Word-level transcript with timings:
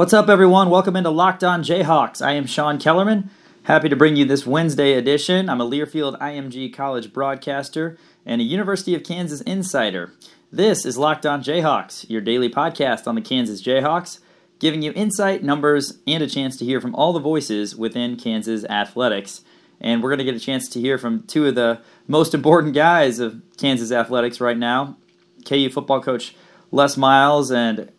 What's 0.00 0.14
up, 0.14 0.30
everyone? 0.30 0.70
Welcome 0.70 0.96
into 0.96 1.10
Locked 1.10 1.44
On 1.44 1.62
Jayhawks. 1.62 2.24
I 2.24 2.32
am 2.32 2.46
Sean 2.46 2.78
Kellerman. 2.78 3.28
Happy 3.64 3.90
to 3.90 3.96
bring 3.96 4.16
you 4.16 4.24
this 4.24 4.46
Wednesday 4.46 4.94
edition. 4.94 5.50
I'm 5.50 5.60
a 5.60 5.68
Learfield 5.68 6.18
IMG 6.18 6.72
college 6.72 7.12
broadcaster 7.12 7.98
and 8.24 8.40
a 8.40 8.44
University 8.44 8.94
of 8.94 9.02
Kansas 9.02 9.42
insider. 9.42 10.14
This 10.50 10.86
is 10.86 10.96
Locked 10.96 11.26
On 11.26 11.42
Jayhawks, 11.42 12.08
your 12.08 12.22
daily 12.22 12.48
podcast 12.48 13.06
on 13.06 13.14
the 13.14 13.20
Kansas 13.20 13.62
Jayhawks, 13.62 14.20
giving 14.58 14.80
you 14.80 14.94
insight, 14.96 15.44
numbers, 15.44 15.98
and 16.06 16.22
a 16.22 16.26
chance 16.26 16.56
to 16.56 16.64
hear 16.64 16.80
from 16.80 16.94
all 16.94 17.12
the 17.12 17.20
voices 17.20 17.76
within 17.76 18.16
Kansas 18.16 18.64
athletics. 18.64 19.42
And 19.82 20.02
we're 20.02 20.08
going 20.08 20.18
to 20.20 20.24
get 20.24 20.34
a 20.34 20.40
chance 20.40 20.66
to 20.70 20.80
hear 20.80 20.96
from 20.96 21.24
two 21.24 21.46
of 21.46 21.56
the 21.56 21.82
most 22.08 22.32
important 22.32 22.72
guys 22.72 23.18
of 23.18 23.42
Kansas 23.58 23.92
athletics 23.92 24.40
right 24.40 24.56
now 24.56 24.96
KU 25.44 25.68
football 25.68 26.00
coach 26.00 26.34
Les 26.70 26.96
Miles 26.96 27.50
and 27.50 27.92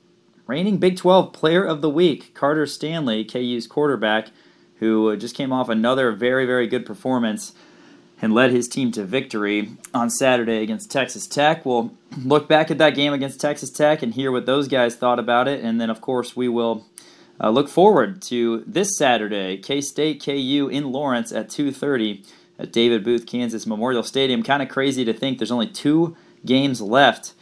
reigning 0.48 0.78
Big 0.78 0.98
12 0.98 1.34
Player 1.34 1.64
of 1.64 1.82
the 1.82 1.90
Week, 1.90 2.34
Carter 2.34 2.66
Stanley, 2.66 3.24
KU's 3.24 3.68
quarterback, 3.68 4.30
who 4.80 5.16
just 5.18 5.36
came 5.36 5.54
off 5.54 5.70
another 5.70 6.12
very, 6.12 6.46
very 6.46 6.68
good 6.68 6.86
performance 6.86 7.54
and 8.22 8.34
led 8.34 8.52
his 8.52 8.68
team 8.68 8.92
to 8.92 9.04
victory 9.04 9.72
on 9.94 10.10
Saturday 10.10 10.62
against 10.62 10.92
Texas 10.92 11.26
Tech. 11.28 11.66
We'll 11.66 11.94
look 12.24 12.48
back 12.48 12.70
at 12.70 12.78
that 12.78 12.96
game 12.96 13.14
against 13.14 13.42
Texas 13.42 13.72
Tech 13.72 14.02
and 14.02 14.14
hear 14.14 14.32
what 14.32 14.46
those 14.46 14.68
guys 14.68 14.96
thought 14.96 15.20
about 15.20 15.48
it. 15.48 15.64
And 15.64 15.82
then, 15.82 15.90
of 15.90 16.02
course, 16.02 16.36
we 16.36 16.48
will 16.48 16.86
uh, 17.40 17.50
look 17.50 17.68
forward 17.68 18.22
to 18.24 18.64
this 18.68 18.98
Saturday, 18.98 19.58
K-State 19.58 20.24
KU 20.24 20.70
in 20.72 20.92
Lawrence 20.92 21.32
at 21.32 21.50
2.30 21.50 22.26
at 22.60 22.72
David 22.72 23.04
Booth, 23.04 23.26
Kansas 23.26 23.66
Memorial 23.66 24.04
Stadium. 24.04 24.44
Kind 24.44 24.62
of 24.62 24.70
crazy 24.70 25.04
to 25.06 25.14
think 25.14 25.40
there's 25.40 25.52
only 25.52 25.68
two 25.68 26.16
games 26.46 26.82
left 26.82 27.34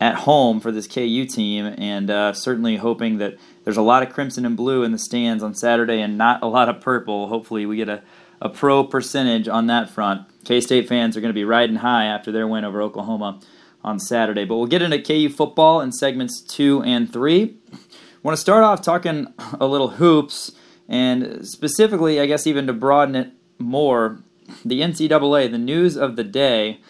at 0.00 0.14
home 0.14 0.60
for 0.60 0.70
this 0.70 0.86
KU 0.86 1.24
team, 1.24 1.74
and 1.78 2.10
uh, 2.10 2.32
certainly 2.32 2.76
hoping 2.76 3.18
that 3.18 3.38
there's 3.64 3.76
a 3.76 3.82
lot 3.82 4.02
of 4.02 4.12
crimson 4.12 4.44
and 4.44 4.56
blue 4.56 4.82
in 4.82 4.92
the 4.92 4.98
stands 4.98 5.42
on 5.42 5.54
Saturday 5.54 6.00
and 6.00 6.18
not 6.18 6.42
a 6.42 6.46
lot 6.46 6.68
of 6.68 6.80
purple. 6.80 7.28
Hopefully, 7.28 7.64
we 7.66 7.76
get 7.76 7.88
a, 7.88 8.02
a 8.40 8.48
pro 8.48 8.84
percentage 8.84 9.48
on 9.48 9.66
that 9.68 9.88
front. 9.88 10.26
K 10.44 10.60
State 10.60 10.88
fans 10.88 11.16
are 11.16 11.20
going 11.20 11.30
to 11.30 11.34
be 11.34 11.44
riding 11.44 11.76
high 11.76 12.04
after 12.04 12.30
their 12.30 12.46
win 12.46 12.64
over 12.64 12.82
Oklahoma 12.82 13.40
on 13.82 13.98
Saturday. 13.98 14.44
But 14.44 14.56
we'll 14.56 14.66
get 14.66 14.82
into 14.82 15.00
KU 15.00 15.30
football 15.30 15.80
in 15.80 15.92
segments 15.92 16.42
two 16.42 16.82
and 16.82 17.10
three. 17.10 17.56
I 17.72 17.78
want 18.22 18.36
to 18.36 18.40
start 18.40 18.64
off 18.64 18.82
talking 18.82 19.32
a 19.60 19.66
little 19.66 19.90
hoops, 19.90 20.52
and 20.88 21.46
specifically, 21.46 22.20
I 22.20 22.26
guess, 22.26 22.46
even 22.46 22.66
to 22.66 22.72
broaden 22.72 23.14
it 23.14 23.32
more, 23.58 24.18
the 24.64 24.82
NCAA, 24.82 25.50
the 25.50 25.58
news 25.58 25.96
of 25.96 26.16
the 26.16 26.24
day. 26.24 26.80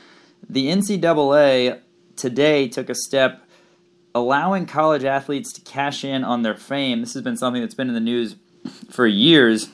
The 0.48 0.66
NCAA 0.66 1.80
today 2.16 2.68
took 2.68 2.88
a 2.88 2.94
step 2.94 3.42
allowing 4.14 4.64
college 4.64 5.04
athletes 5.04 5.52
to 5.52 5.60
cash 5.60 6.02
in 6.02 6.24
on 6.24 6.42
their 6.42 6.56
fame. 6.56 7.00
This 7.00 7.14
has 7.14 7.22
been 7.22 7.36
something 7.36 7.60
that's 7.60 7.74
been 7.74 7.88
in 7.88 7.94
the 7.94 8.00
news 8.00 8.36
for 8.90 9.06
years. 9.06 9.68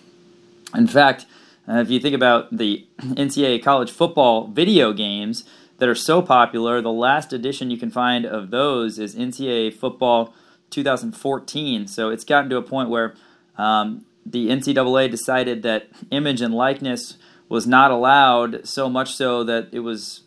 In 0.74 0.86
fact, 0.86 1.26
uh, 1.68 1.74
if 1.76 1.90
you 1.90 2.00
think 2.00 2.14
about 2.14 2.56
the 2.56 2.86
NCAA 2.98 3.62
college 3.62 3.90
football 3.90 4.48
video 4.48 4.92
games 4.92 5.44
that 5.78 5.88
are 5.88 5.94
so 5.94 6.22
popular, 6.22 6.80
the 6.80 6.92
last 6.92 7.32
edition 7.32 7.70
you 7.70 7.76
can 7.76 7.90
find 7.90 8.24
of 8.24 8.50
those 8.50 8.98
is 8.98 9.14
NCAA 9.14 9.74
Football 9.74 10.34
2014. 10.70 11.86
So 11.86 12.10
it's 12.10 12.24
gotten 12.24 12.50
to 12.50 12.56
a 12.56 12.62
point 12.62 12.88
where 12.88 13.14
um, 13.56 14.04
the 14.26 14.48
NCAA 14.48 15.10
decided 15.10 15.62
that 15.62 15.88
image 16.10 16.40
and 16.40 16.54
likeness 16.54 17.16
was 17.48 17.66
not 17.66 17.90
allowed, 17.90 18.66
so 18.66 18.88
much 18.88 19.14
so 19.14 19.44
that 19.44 19.68
it 19.72 19.80
was 19.80 20.22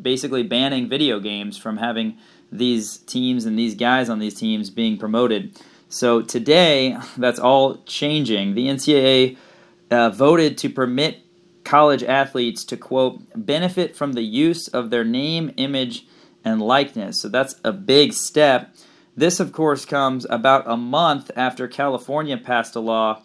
basically 0.00 0.42
banning 0.42 0.88
video 0.88 1.20
games 1.20 1.56
from 1.58 1.76
having 1.76 2.16
these 2.50 2.98
teams 2.98 3.44
and 3.44 3.58
these 3.58 3.74
guys 3.74 4.08
on 4.08 4.18
these 4.18 4.34
teams 4.34 4.70
being 4.70 4.98
promoted. 4.98 5.58
So 5.88 6.22
today, 6.22 6.98
that's 7.16 7.38
all 7.38 7.82
changing. 7.84 8.54
The 8.54 8.68
NCAA 8.68 9.36
uh, 9.90 10.10
voted 10.10 10.58
to 10.58 10.70
permit 10.70 11.18
college 11.64 12.02
athletes 12.02 12.64
to, 12.64 12.76
quote, 12.76 13.22
benefit 13.34 13.94
from 13.94 14.14
the 14.14 14.22
use 14.22 14.68
of 14.68 14.90
their 14.90 15.04
name, 15.04 15.52
image, 15.56 16.06
and 16.44 16.60
likeness. 16.60 17.20
So 17.20 17.28
that's 17.28 17.54
a 17.62 17.72
big 17.72 18.12
step. 18.12 18.74
This, 19.16 19.38
of 19.38 19.52
course, 19.52 19.84
comes 19.84 20.26
about 20.28 20.64
a 20.66 20.76
month 20.76 21.30
after 21.36 21.68
California 21.68 22.36
passed 22.36 22.74
a 22.74 22.80
law 22.80 23.22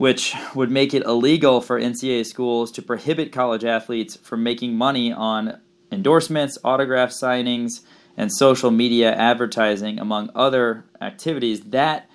which 0.00 0.34
would 0.54 0.70
make 0.70 0.94
it 0.94 1.02
illegal 1.02 1.60
for 1.60 1.78
NCAA 1.78 2.24
schools 2.24 2.72
to 2.72 2.80
prohibit 2.80 3.32
college 3.32 3.66
athletes 3.66 4.16
from 4.22 4.42
making 4.42 4.74
money 4.74 5.12
on 5.12 5.60
endorsements, 5.90 6.58
autograph 6.64 7.10
signings, 7.10 7.80
and 8.16 8.32
social 8.32 8.70
media 8.70 9.14
advertising, 9.14 9.98
among 9.98 10.30
other 10.34 10.84
activities. 11.00 11.62
That 11.62 12.08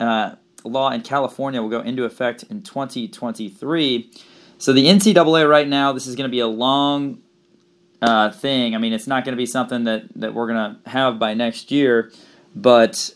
uh, 0.00 0.36
law 0.64 0.90
in 0.90 1.02
California 1.02 1.62
will 1.62 1.68
go 1.68 1.80
into 1.80 2.04
effect 2.04 2.44
in 2.44 2.62
2023. 2.62 4.10
So 4.58 4.72
the 4.72 4.86
NCAA 4.86 5.48
right 5.48 5.68
now, 5.68 5.92
this 5.92 6.06
is 6.06 6.16
going 6.16 6.28
to 6.28 6.32
be 6.32 6.40
a 6.40 6.46
long 6.46 7.22
uh, 8.00 8.30
thing. 8.30 8.74
I 8.74 8.78
mean, 8.78 8.92
it's 8.92 9.06
not 9.06 9.24
going 9.24 9.32
to 9.32 9.36
be 9.36 9.46
something 9.46 9.84
that, 9.84 10.04
that 10.16 10.34
we're 10.34 10.46
going 10.46 10.76
to 10.76 10.90
have 10.90 11.18
by 11.18 11.34
next 11.34 11.70
year, 11.70 12.12
but 12.54 13.14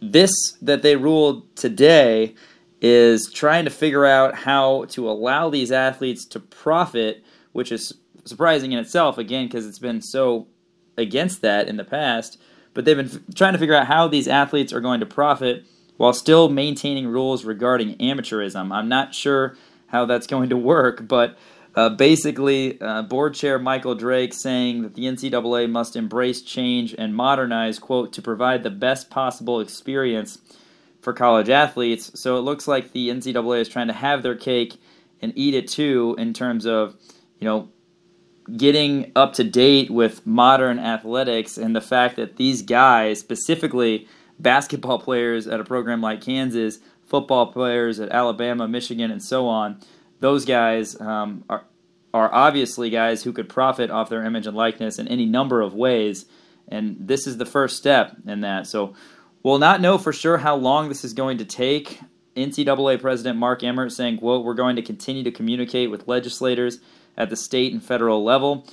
this 0.00 0.30
that 0.60 0.82
they 0.82 0.94
ruled 0.96 1.56
today 1.56 2.34
is 2.80 3.30
trying 3.32 3.64
to 3.64 3.70
figure 3.70 4.04
out 4.04 4.34
how 4.34 4.84
to 4.86 5.08
allow 5.08 5.48
these 5.48 5.72
athletes 5.72 6.26
to 6.26 6.38
profit, 6.38 7.24
which 7.52 7.72
is 7.72 7.94
surprising 8.26 8.72
in 8.72 8.78
itself, 8.78 9.18
again, 9.18 9.46
because 9.46 9.66
it's 9.66 9.78
been 9.78 10.02
so 10.02 10.48
against 10.96 11.42
that 11.42 11.68
in 11.68 11.76
the 11.76 11.84
past. 11.84 12.38
But 12.74 12.84
they've 12.84 12.96
been 12.96 13.06
f- 13.06 13.34
trying 13.34 13.54
to 13.54 13.58
figure 13.58 13.74
out 13.74 13.86
how 13.86 14.08
these 14.08 14.28
athletes 14.28 14.72
are 14.72 14.80
going 14.80 15.00
to 15.00 15.06
profit 15.06 15.64
while 15.96 16.12
still 16.12 16.48
maintaining 16.48 17.08
rules 17.08 17.44
regarding 17.44 17.96
amateurism. 17.96 18.72
I'm 18.72 18.88
not 18.88 19.14
sure 19.14 19.56
how 19.86 20.04
that's 20.04 20.26
going 20.26 20.50
to 20.50 20.56
work, 20.56 21.08
but 21.08 21.38
uh, 21.74 21.90
basically, 21.90 22.80
uh, 22.80 23.02
board 23.02 23.34
chair 23.34 23.58
Michael 23.58 23.94
Drake 23.94 24.32
saying 24.32 24.82
that 24.82 24.94
the 24.94 25.04
NCAA 25.04 25.70
must 25.70 25.94
embrace 25.94 26.40
change 26.40 26.94
and 26.96 27.14
modernize, 27.14 27.78
quote, 27.78 28.14
to 28.14 28.22
provide 28.22 28.62
the 28.62 28.70
best 28.70 29.10
possible 29.10 29.60
experience 29.60 30.38
for 31.02 31.12
college 31.12 31.50
athletes. 31.50 32.18
So 32.18 32.38
it 32.38 32.40
looks 32.40 32.66
like 32.66 32.92
the 32.92 33.10
NCAA 33.10 33.60
is 33.60 33.68
trying 33.68 33.88
to 33.88 33.92
have 33.92 34.22
their 34.22 34.34
cake 34.34 34.80
and 35.20 35.32
eat 35.36 35.54
it 35.54 35.68
too 35.68 36.14
in 36.18 36.32
terms 36.32 36.66
of, 36.66 36.96
you 37.38 37.46
know, 37.46 37.68
getting 38.54 39.12
up 39.16 39.32
to 39.34 39.44
date 39.44 39.90
with 39.90 40.26
modern 40.26 40.78
athletics 40.78 41.56
and 41.56 41.74
the 41.74 41.80
fact 41.80 42.16
that 42.16 42.36
these 42.36 42.62
guys, 42.62 43.20
specifically 43.20 44.06
basketball 44.38 44.98
players 45.00 45.46
at 45.46 45.60
a 45.60 45.64
program 45.64 46.00
like 46.00 46.20
Kansas, 46.20 46.78
football 47.04 47.52
players 47.52 48.00
at 48.00 48.10
Alabama, 48.10 48.68
Michigan, 48.68 49.10
and 49.10 49.22
so 49.22 49.46
on, 49.46 49.80
those 50.20 50.44
guys 50.44 51.00
um, 51.00 51.44
are 51.48 51.64
are 52.14 52.32
obviously 52.32 52.88
guys 52.88 53.22
who 53.22 53.32
could 53.32 53.48
profit 53.48 53.90
off 53.90 54.08
their 54.08 54.24
image 54.24 54.46
and 54.46 54.56
likeness 54.56 54.98
in 54.98 55.06
any 55.06 55.26
number 55.26 55.60
of 55.60 55.74
ways. 55.74 56.24
And 56.66 56.96
this 56.98 57.26
is 57.26 57.36
the 57.36 57.44
first 57.44 57.76
step 57.76 58.16
in 58.26 58.40
that. 58.40 58.66
So 58.66 58.94
we'll 59.42 59.58
not 59.58 59.82
know 59.82 59.98
for 59.98 60.14
sure 60.14 60.38
how 60.38 60.56
long 60.56 60.88
this 60.88 61.04
is 61.04 61.12
going 61.12 61.38
to 61.38 61.44
take. 61.44 62.00
NCAA 62.34 63.00
President 63.00 63.38
Mark 63.38 63.62
Emmert 63.62 63.92
saying, 63.92 64.18
quote, 64.18 64.44
we're 64.44 64.54
going 64.54 64.76
to 64.76 64.82
continue 64.82 65.24
to 65.24 65.30
communicate 65.30 65.90
with 65.90 66.08
legislators 66.08 66.80
at 67.16 67.30
the 67.30 67.36
state 67.36 67.72
and 67.72 67.82
federal 67.82 68.22
level. 68.24 68.66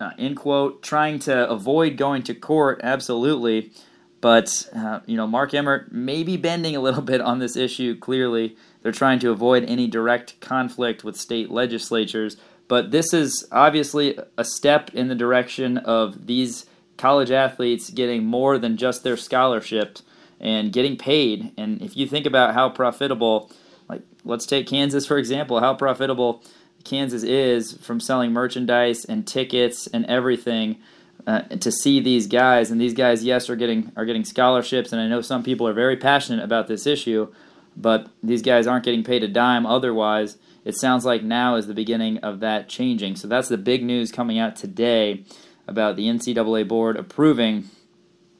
Uh, 0.00 0.10
end 0.18 0.36
quote. 0.36 0.82
Trying 0.82 1.18
to 1.20 1.48
avoid 1.48 1.96
going 1.96 2.22
to 2.24 2.34
court, 2.34 2.80
absolutely. 2.82 3.72
But, 4.20 4.68
uh, 4.74 5.00
you 5.06 5.16
know, 5.16 5.26
Mark 5.26 5.54
Emmert 5.54 5.92
may 5.92 6.22
be 6.22 6.36
bending 6.36 6.76
a 6.76 6.80
little 6.80 7.02
bit 7.12 7.20
on 7.20 7.38
this 7.38 7.56
issue, 7.56 7.96
clearly. 7.96 8.56
They're 8.82 8.92
trying 8.92 9.18
to 9.20 9.30
avoid 9.30 9.64
any 9.64 9.86
direct 9.86 10.40
conflict 10.40 11.04
with 11.04 11.16
state 11.16 11.50
legislatures. 11.50 12.36
But 12.68 12.92
this 12.92 13.12
is 13.12 13.46
obviously 13.50 14.18
a 14.38 14.44
step 14.44 14.94
in 14.94 15.08
the 15.08 15.14
direction 15.14 15.76
of 15.78 16.26
these 16.26 16.66
college 16.96 17.30
athletes 17.30 17.90
getting 17.90 18.24
more 18.24 18.58
than 18.58 18.76
just 18.76 19.02
their 19.02 19.16
scholarship 19.16 19.98
and 20.38 20.72
getting 20.72 20.96
paid. 20.96 21.52
And 21.56 21.82
if 21.82 21.96
you 21.96 22.06
think 22.06 22.26
about 22.26 22.54
how 22.54 22.68
profitable, 22.68 23.50
like, 23.88 24.02
let's 24.24 24.46
take 24.46 24.66
Kansas 24.66 25.06
for 25.06 25.18
example, 25.18 25.60
how 25.60 25.74
profitable 25.74 26.44
Kansas 26.84 27.22
is 27.22 27.72
from 27.74 28.00
selling 28.00 28.32
merchandise 28.32 29.04
and 29.04 29.26
tickets 29.26 29.86
and 29.86 30.04
everything 30.06 30.78
uh, 31.26 31.42
to 31.42 31.70
see 31.70 32.00
these 32.00 32.26
guys. 32.26 32.70
And 32.70 32.80
these 32.80 32.94
guys, 32.94 33.24
yes, 33.24 33.50
are 33.50 33.56
getting 33.56 33.92
are 33.96 34.04
getting 34.04 34.24
scholarships. 34.24 34.92
And 34.92 35.00
I 35.00 35.08
know 35.08 35.20
some 35.20 35.42
people 35.42 35.66
are 35.68 35.72
very 35.72 35.96
passionate 35.96 36.42
about 36.42 36.66
this 36.66 36.86
issue, 36.86 37.32
but 37.76 38.08
these 38.22 38.42
guys 38.42 38.66
aren't 38.66 38.84
getting 38.84 39.04
paid 39.04 39.22
a 39.22 39.28
dime 39.28 39.66
otherwise. 39.66 40.38
It 40.64 40.76
sounds 40.76 41.04
like 41.04 41.22
now 41.22 41.56
is 41.56 41.66
the 41.66 41.74
beginning 41.74 42.18
of 42.18 42.40
that 42.40 42.68
changing. 42.68 43.16
So 43.16 43.28
that's 43.28 43.48
the 43.48 43.58
big 43.58 43.82
news 43.82 44.12
coming 44.12 44.38
out 44.38 44.56
today 44.56 45.24
about 45.66 45.96
the 45.96 46.06
NCAA 46.06 46.66
board 46.66 46.96
approving 46.96 47.70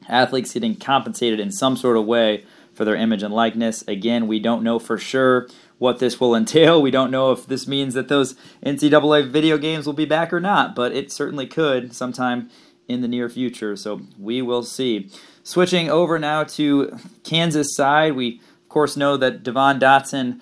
athletes 0.07 0.53
getting 0.53 0.75
compensated 0.75 1.39
in 1.39 1.51
some 1.51 1.77
sort 1.77 1.97
of 1.97 2.05
way 2.05 2.43
for 2.73 2.85
their 2.85 2.95
image 2.95 3.23
and 3.23 3.33
likeness. 3.33 3.83
Again, 3.87 4.27
we 4.27 4.39
don't 4.39 4.63
know 4.63 4.79
for 4.79 4.97
sure 4.97 5.47
what 5.81 5.97
this 5.97 6.19
will 6.19 6.35
entail. 6.41 6.79
We 6.79 6.91
don't 6.91 7.09
know 7.09 7.31
if 7.31 7.47
this 7.47 7.67
means 7.67 7.95
that 7.95 8.07
those 8.07 8.35
NCAA 8.63 9.31
video 9.31 9.57
games 9.57 9.87
will 9.87 9.93
be 9.93 10.05
back 10.05 10.31
or 10.31 10.39
not, 10.39 10.75
but 10.75 10.91
it 10.91 11.11
certainly 11.11 11.47
could 11.47 11.95
sometime 11.95 12.51
in 12.87 13.01
the 13.01 13.07
near 13.07 13.27
future. 13.29 13.75
So 13.75 14.01
we 14.19 14.43
will 14.43 14.63
see. 14.63 15.09
switching 15.43 15.89
over 15.89 16.19
now 16.19 16.43
to 16.43 16.97
Kansas 17.23 17.75
side, 17.75 18.15
we 18.15 18.39
of 18.61 18.69
course 18.69 18.95
know 18.95 19.17
that 19.17 19.41
Devon 19.41 19.79
Dotson 19.79 20.39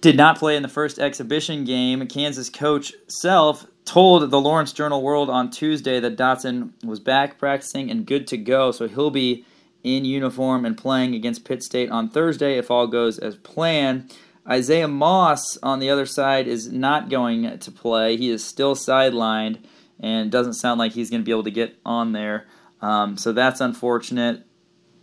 did 0.00 0.16
not 0.16 0.38
play 0.38 0.56
in 0.56 0.62
the 0.62 0.68
first 0.68 0.98
exhibition 0.98 1.64
game. 1.64 2.04
Kansas 2.08 2.50
coach 2.50 2.92
Self 3.06 3.66
told 3.84 4.28
the 4.28 4.40
Lawrence 4.40 4.72
Journal 4.72 5.02
World 5.02 5.30
on 5.30 5.50
Tuesday 5.50 6.00
that 6.00 6.16
Dotson 6.16 6.72
was 6.82 6.98
back 6.98 7.38
practicing 7.38 7.92
and 7.92 8.06
good 8.06 8.26
to 8.26 8.36
go, 8.36 8.72
so 8.72 8.88
he'll 8.88 9.10
be 9.10 9.44
in 9.84 10.04
uniform 10.04 10.64
and 10.64 10.76
playing 10.76 11.14
against 11.14 11.44
Pitt 11.44 11.62
State 11.62 11.90
on 11.90 12.08
Thursday 12.08 12.58
if 12.58 12.72
all 12.72 12.88
goes 12.88 13.20
as 13.20 13.36
planned. 13.36 14.12
Isaiah 14.48 14.88
Moss 14.88 15.56
on 15.62 15.78
the 15.78 15.90
other 15.90 16.06
side 16.06 16.46
is 16.46 16.70
not 16.70 17.08
going 17.08 17.58
to 17.58 17.70
play. 17.70 18.16
He 18.16 18.30
is 18.30 18.44
still 18.44 18.74
sidelined 18.74 19.64
and 19.98 20.30
doesn't 20.30 20.54
sound 20.54 20.78
like 20.78 20.92
he's 20.92 21.10
going 21.10 21.22
to 21.22 21.24
be 21.24 21.30
able 21.30 21.44
to 21.44 21.50
get 21.50 21.76
on 21.84 22.12
there. 22.12 22.46
Um, 22.82 23.16
so 23.16 23.32
that's 23.32 23.60
unfortunate. 23.60 24.44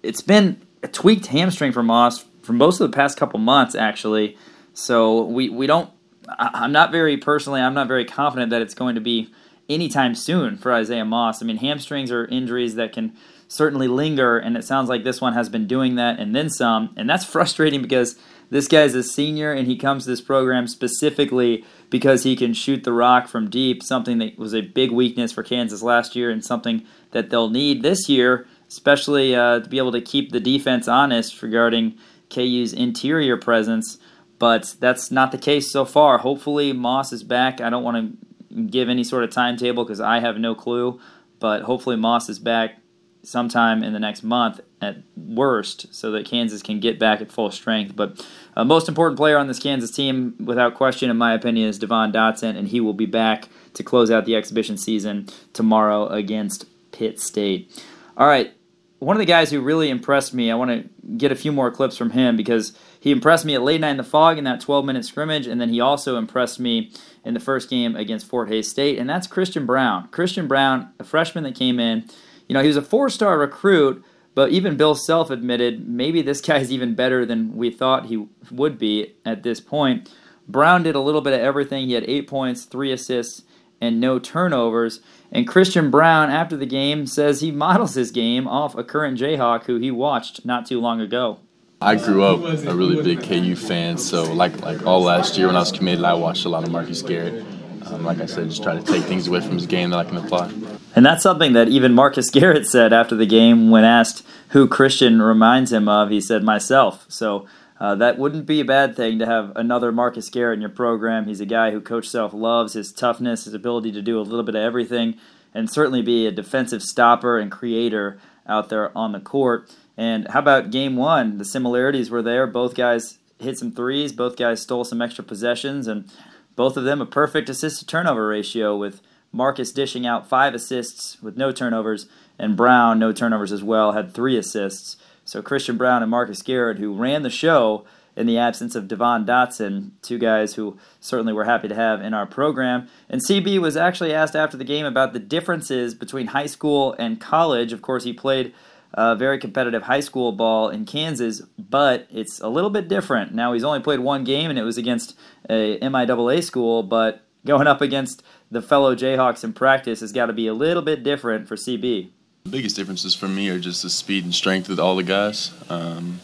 It's 0.03 0.21
been 0.21 0.61
a 0.83 0.87
tweaked 0.87 1.27
hamstring 1.27 1.71
for 1.71 1.81
Moss 1.81 2.23
for 2.43 2.53
most 2.53 2.79
of 2.79 2.89
the 2.91 2.95
past 2.95 3.17
couple 3.17 3.39
months, 3.39 3.73
actually. 3.75 4.37
So 4.73 5.23
we, 5.23 5.49
we 5.49 5.67
don't. 5.67 5.89
I'm 6.37 6.71
not 6.71 6.91
very 6.91 7.17
personally. 7.17 7.61
I'm 7.61 7.73
not 7.73 7.87
very 7.87 8.05
confident 8.05 8.51
that 8.51 8.61
it's 8.61 8.75
going 8.75 8.95
to 8.95 9.01
be 9.01 9.33
anytime 9.71 10.15
soon 10.15 10.57
for 10.57 10.73
Isaiah 10.73 11.05
Moss. 11.05 11.41
I 11.41 11.45
mean, 11.45 11.57
hamstrings 11.57 12.11
are 12.11 12.25
injuries 12.25 12.75
that 12.75 12.93
can 12.93 13.13
certainly 13.47 13.87
linger, 13.87 14.37
and 14.37 14.55
it 14.55 14.63
sounds 14.63 14.89
like 14.89 15.03
this 15.03 15.19
one 15.19 15.33
has 15.33 15.49
been 15.49 15.67
doing 15.67 15.95
that 15.95 16.19
and 16.19 16.35
then 16.35 16.49
some. 16.49 16.93
And 16.95 17.09
that's 17.09 17.25
frustrating 17.35 17.81
because 17.81 18.17
this 18.49 18.67
guy's 18.67 18.95
a 18.95 19.03
senior 19.03 19.51
and 19.51 19.65
he 19.65 19.77
comes 19.77 20.03
to 20.03 20.09
this 20.09 20.21
program 20.21 20.67
specifically 20.67 21.65
because 21.89 22.23
he 22.23 22.35
can 22.35 22.53
shoot 22.53 22.83
the 22.83 22.93
rock 22.93 23.27
from 23.27 23.49
deep, 23.49 23.81
something 23.81 24.17
that 24.19 24.37
was 24.37 24.53
a 24.53 24.61
big 24.61 24.91
weakness 24.91 25.31
for 25.31 25.41
Kansas 25.41 25.81
last 25.81 26.15
year 26.15 26.29
and 26.29 26.43
something 26.43 26.85
that 27.11 27.29
they'll 27.29 27.49
need 27.49 27.81
this 27.81 28.09
year, 28.09 28.45
especially 28.67 29.35
uh, 29.35 29.61
to 29.61 29.69
be 29.69 29.77
able 29.77 29.93
to 29.93 30.01
keep 30.01 30.31
the 30.31 30.39
defense 30.39 30.87
honest 30.87 31.41
regarding 31.41 31.97
KU's 32.29 32.73
interior 32.73 33.37
presence. 33.37 33.97
But 34.37 34.75
that's 34.79 35.11
not 35.11 35.31
the 35.31 35.37
case 35.37 35.71
so 35.71 35.85
far. 35.85 36.17
Hopefully, 36.17 36.73
Moss 36.73 37.13
is 37.13 37.23
back. 37.23 37.61
I 37.61 37.69
don't 37.69 37.83
want 37.83 37.97
to 37.97 38.27
give 38.69 38.89
any 38.89 39.03
sort 39.03 39.23
of 39.23 39.31
timetable 39.31 39.83
because 39.83 40.01
I 40.01 40.19
have 40.19 40.37
no 40.37 40.55
clue, 40.55 40.99
but 41.39 41.63
hopefully, 41.63 41.95
Moss 41.95 42.29
is 42.29 42.39
back 42.39 42.77
sometime 43.23 43.83
in 43.83 43.93
the 43.93 43.99
next 43.99 44.23
month 44.23 44.59
at 44.81 44.97
worst 45.15 45.93
so 45.93 46.11
that 46.11 46.25
Kansas 46.25 46.61
can 46.61 46.79
get 46.79 46.99
back 46.99 47.21
at 47.21 47.31
full 47.31 47.51
strength. 47.51 47.95
But 47.95 48.25
uh, 48.55 48.63
most 48.63 48.89
important 48.89 49.17
player 49.17 49.37
on 49.37 49.47
this 49.47 49.59
Kansas 49.59 49.91
team, 49.91 50.35
without 50.43 50.75
question, 50.75 51.09
in 51.09 51.17
my 51.17 51.33
opinion, 51.33 51.69
is 51.69 51.77
Devon 51.77 52.11
Dotson, 52.11 52.57
and 52.57 52.67
he 52.67 52.79
will 52.79 52.93
be 52.93 53.05
back 53.05 53.47
to 53.73 53.83
close 53.83 54.09
out 54.09 54.25
the 54.25 54.35
exhibition 54.35 54.77
season 54.77 55.27
tomorrow 55.53 56.07
against 56.07 56.65
Pitt 56.91 57.19
State. 57.19 57.83
All 58.17 58.27
right, 58.27 58.53
one 58.99 59.15
of 59.15 59.19
the 59.19 59.25
guys 59.25 59.49
who 59.49 59.61
really 59.61 59.89
impressed 59.89 60.33
me, 60.33 60.51
I 60.51 60.55
want 60.55 60.71
to 60.71 60.89
get 61.17 61.31
a 61.31 61.35
few 61.35 61.51
more 61.51 61.71
clips 61.71 61.97
from 61.97 62.11
him 62.11 62.35
because 62.35 62.77
he 63.01 63.11
impressed 63.11 63.43
me 63.43 63.53
at 63.53 63.61
late 63.61 63.81
night 63.81 63.91
in 63.91 63.97
the 63.97 64.03
Phog 64.03 64.37
in 64.37 64.45
that 64.45 64.61
12 64.61 64.85
minute 64.85 65.03
scrimmage, 65.03 65.45
and 65.45 65.59
then 65.59 65.67
he 65.67 65.81
also 65.81 66.15
impressed 66.15 66.57
me 66.57 66.93
in 67.25 67.33
the 67.33 67.41
first 67.41 67.69
game 67.69 67.97
against 67.97 68.27
Fort 68.27 68.47
Hays 68.47 68.69
State, 68.69 68.97
and 68.97 69.09
that's 69.09 69.27
Christian 69.27 69.65
Braun. 69.65 70.07
Christian 70.07 70.47
Braun, 70.47 70.93
a 70.99 71.03
freshman 71.03 71.43
that 71.43 71.55
came 71.55 71.79
in 71.79 72.09
you 72.51 72.53
know, 72.53 72.61
he 72.63 72.67
was 72.67 72.75
a 72.75 72.81
four 72.81 73.09
star 73.09 73.39
recruit, 73.39 74.03
but 74.35 74.51
even 74.51 74.75
Bill 74.75 74.93
Self 74.93 75.29
admitted 75.29 75.87
maybe 75.87 76.21
this 76.21 76.41
guy's 76.45 76.69
even 76.69 76.95
better 76.95 77.25
than 77.25 77.55
we 77.55 77.71
thought 77.71 78.07
he 78.07 78.27
would 78.51 78.77
be 78.77 79.15
at 79.23 79.43
this 79.43 79.61
point. 79.61 80.11
Braun 80.49 80.83
did 80.83 80.93
a 80.93 80.99
little 80.99 81.21
bit 81.21 81.31
of 81.31 81.39
everything. 81.39 81.85
He 81.85 81.93
had 81.93 82.03
eight 82.09 82.27
points, 82.27 82.65
three 82.65 82.91
assists, 82.91 83.43
and 83.79 84.01
no 84.01 84.19
turnovers. 84.19 84.99
And 85.31 85.47
Christian 85.47 85.89
Braun, 85.89 86.29
after 86.29 86.57
the 86.57 86.65
game, 86.65 87.07
says 87.07 87.39
he 87.39 87.51
models 87.53 87.93
his 87.93 88.11
game 88.11 88.49
off 88.49 88.75
a 88.75 88.83
current 88.83 89.17
Jayhawk 89.17 89.63
who 89.63 89.77
he 89.77 89.89
watched 89.89 90.43
not 90.43 90.65
too 90.65 90.81
long 90.81 90.99
ago. 90.99 91.39
I 91.81 91.95
grew 91.95 92.23
up 92.23 92.43
a 92.43 92.75
really 92.75 93.01
big 93.01 93.23
KU 93.23 93.55
fan, 93.55 93.97
so 93.97 94.31
like 94.33 94.61
like 94.61 94.85
all 94.85 95.01
last 95.01 95.35
year 95.37 95.47
when 95.47 95.55
I 95.55 95.59
was 95.59 95.71
committed, 95.71 96.05
I 96.05 96.13
watched 96.13 96.45
a 96.45 96.49
lot 96.49 96.63
of 96.63 96.71
Marcus 96.71 97.01
Garrett. 97.01 97.43
Um, 97.87 98.03
like 98.03 98.19
I 98.19 98.27
said, 98.27 98.49
just 98.49 98.61
try 98.61 98.75
to 98.75 98.83
take 98.83 99.03
things 99.05 99.27
away 99.27 99.41
from 99.41 99.53
his 99.53 99.65
game 99.65 99.89
that 99.89 99.97
I 99.97 100.03
can 100.03 100.17
apply. 100.17 100.51
And 100.95 101.03
that's 101.03 101.23
something 101.23 101.53
that 101.53 101.69
even 101.69 101.93
Marcus 101.93 102.29
Garrett 102.31 102.67
said 102.67 102.93
after 102.93 103.15
the 103.15 103.25
game 103.25 103.71
when 103.71 103.83
asked 103.83 104.23
who 104.49 104.67
Christian 104.67 105.21
reminds 105.23 105.73
him 105.73 105.89
of. 105.89 106.11
He 106.11 106.21
said, 106.21 106.43
myself. 106.43 107.05
So 107.07 107.47
uh, 107.79 107.95
that 107.95 108.19
wouldn't 108.19 108.45
be 108.45 108.59
a 108.59 108.65
bad 108.65 108.95
thing 108.95 109.17
to 109.17 109.25
have 109.25 109.51
another 109.55 109.91
Marcus 109.91 110.29
Garrett 110.29 110.57
in 110.57 110.61
your 110.61 110.69
program. 110.69 111.25
He's 111.25 111.41
a 111.41 111.47
guy 111.47 111.71
who 111.71 111.81
Coach 111.81 112.07
Self 112.07 112.31
loves 112.31 112.73
his 112.73 112.91
toughness, 112.91 113.45
his 113.45 113.55
ability 113.55 113.91
to 113.93 114.03
do 114.03 114.19
a 114.19 114.21
little 114.21 114.43
bit 114.43 114.55
of 114.55 114.61
everything, 114.61 115.15
and 115.51 115.67
certainly 115.67 116.03
be 116.03 116.27
a 116.27 116.31
defensive 116.31 116.83
stopper 116.83 117.39
and 117.39 117.51
creator 117.51 118.19
out 118.47 118.69
there 118.69 118.95
on 118.95 119.13
the 119.13 119.19
court. 119.19 119.73
And 119.97 120.27
how 120.29 120.39
about 120.39 120.71
game 120.71 120.95
one? 120.95 121.37
The 121.37 121.45
similarities 121.45 122.09
were 122.09 122.21
there. 122.21 122.47
Both 122.47 122.75
guys 122.75 123.19
hit 123.39 123.57
some 123.57 123.71
threes, 123.71 124.13
both 124.13 124.37
guys 124.37 124.61
stole 124.61 124.83
some 124.83 125.01
extra 125.01 125.23
possessions, 125.23 125.87
and 125.87 126.09
both 126.55 126.77
of 126.77 126.83
them 126.83 127.01
a 127.01 127.05
perfect 127.05 127.49
assist 127.49 127.79
to 127.79 127.85
turnover 127.85 128.27
ratio 128.27 128.77
with 128.77 129.01
Marcus 129.31 129.71
dishing 129.71 130.05
out 130.05 130.27
five 130.27 130.53
assists 130.53 131.21
with 131.21 131.37
no 131.37 131.51
turnovers, 131.51 132.07
and 132.37 132.57
Braun, 132.57 132.99
no 132.99 133.11
turnovers 133.11 133.51
as 133.51 133.63
well, 133.63 133.93
had 133.93 134.13
three 134.13 134.37
assists. 134.37 134.97
So 135.25 135.41
Christian 135.41 135.77
Braun 135.77 136.01
and 136.01 136.11
Marcus 136.11 136.41
Garrett, 136.41 136.79
who 136.79 136.93
ran 136.93 137.21
the 137.21 137.29
show 137.29 137.85
in 138.15 138.27
the 138.27 138.37
absence 138.37 138.75
of 138.75 138.87
Devon 138.87 139.25
Dotson, 139.25 139.91
two 140.01 140.17
guys 140.17 140.55
who 140.55 140.77
certainly 140.99 141.31
we're 141.31 141.45
happy 141.45 141.69
to 141.69 141.75
have 141.75 142.01
in 142.01 142.13
our 142.13 142.25
program. 142.25 142.89
And 143.09 143.21
CB 143.25 143.59
was 143.59 143.77
actually 143.77 144.13
asked 144.13 144.35
after 144.35 144.57
the 144.57 144.65
game 144.65 144.85
about 144.85 145.13
the 145.13 145.19
differences 145.19 145.95
between 145.95 146.27
high 146.27 146.47
school 146.47 146.93
and 146.99 147.21
college. 147.21 147.71
Of 147.71 147.81
course, 147.81 148.03
he 148.03 148.11
played 148.11 148.53
uh, 148.93 149.15
very 149.15 149.37
competitive 149.37 149.83
high 149.83 149.99
school 149.99 150.31
ball 150.31 150.69
in 150.69 150.85
Kansas, 150.85 151.41
but 151.57 152.07
it's 152.11 152.39
a 152.39 152.49
little 152.49 152.69
bit 152.69 152.87
different. 152.87 153.33
Now, 153.33 153.53
he's 153.53 153.63
only 153.63 153.79
played 153.79 153.99
one 153.99 154.23
game, 154.23 154.49
and 154.49 154.59
it 154.59 154.63
was 154.63 154.77
against 154.77 155.17
a 155.49 155.79
MIAA 155.79 156.43
school, 156.43 156.83
but 156.83 157.21
going 157.45 157.67
up 157.67 157.81
against 157.81 158.23
the 158.49 158.61
fellow 158.61 158.95
Jayhawks 158.95 159.43
in 159.43 159.53
practice 159.53 160.01
has 160.01 160.11
got 160.11 160.27
to 160.27 160.33
be 160.33 160.47
a 160.47 160.53
little 160.53 160.83
bit 160.83 161.03
different 161.03 161.47
for 161.47 161.55
CB. 161.55 162.09
The 162.43 162.49
biggest 162.49 162.75
differences 162.75 163.15
for 163.15 163.27
me 163.27 163.49
are 163.49 163.59
just 163.59 163.83
the 163.83 163.89
speed 163.89 164.23
and 164.23 164.33
strength 164.33 164.69
of 164.69 164.79
all 164.79 164.95
the 164.95 165.03
guys. 165.03 165.51
Um, 165.69 166.19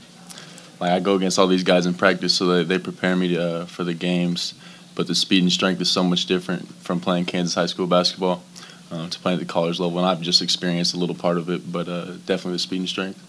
like 0.79 0.91
I 0.91 0.99
go 0.99 1.15
against 1.15 1.39
all 1.39 1.47
these 1.47 1.63
guys 1.63 1.85
in 1.85 1.93
practice, 1.93 2.33
so 2.33 2.47
they, 2.47 2.63
they 2.63 2.79
prepare 2.79 3.15
me 3.15 3.29
to, 3.29 3.41
uh, 3.61 3.65
for 3.65 3.83
the 3.83 3.93
games. 3.93 4.53
But 4.93 5.07
the 5.07 5.15
speed 5.15 5.43
and 5.43 5.51
strength 5.51 5.79
is 5.79 5.91
so 5.91 6.03
much 6.03 6.25
different 6.25 6.67
from 6.75 6.99
playing 6.99 7.25
Kansas 7.25 7.53
high 7.53 7.67
school 7.67 7.87
basketball 7.87 8.43
uh, 8.91 9.09
to 9.09 9.19
playing 9.19 9.39
at 9.39 9.47
the 9.47 9.51
college 9.51 9.79
level. 9.79 9.97
And 9.97 10.07
I've 10.07 10.21
just 10.21 10.41
experienced 10.41 10.93
a 10.93 10.97
little 10.97 11.15
part 11.15 11.37
of 11.37 11.49
it, 11.49 11.71
but 11.71 11.87
uh, 11.87 12.05
definitely 12.25 12.53
the 12.53 12.59
speed 12.59 12.79
and 12.79 12.89
strength. 12.89 13.23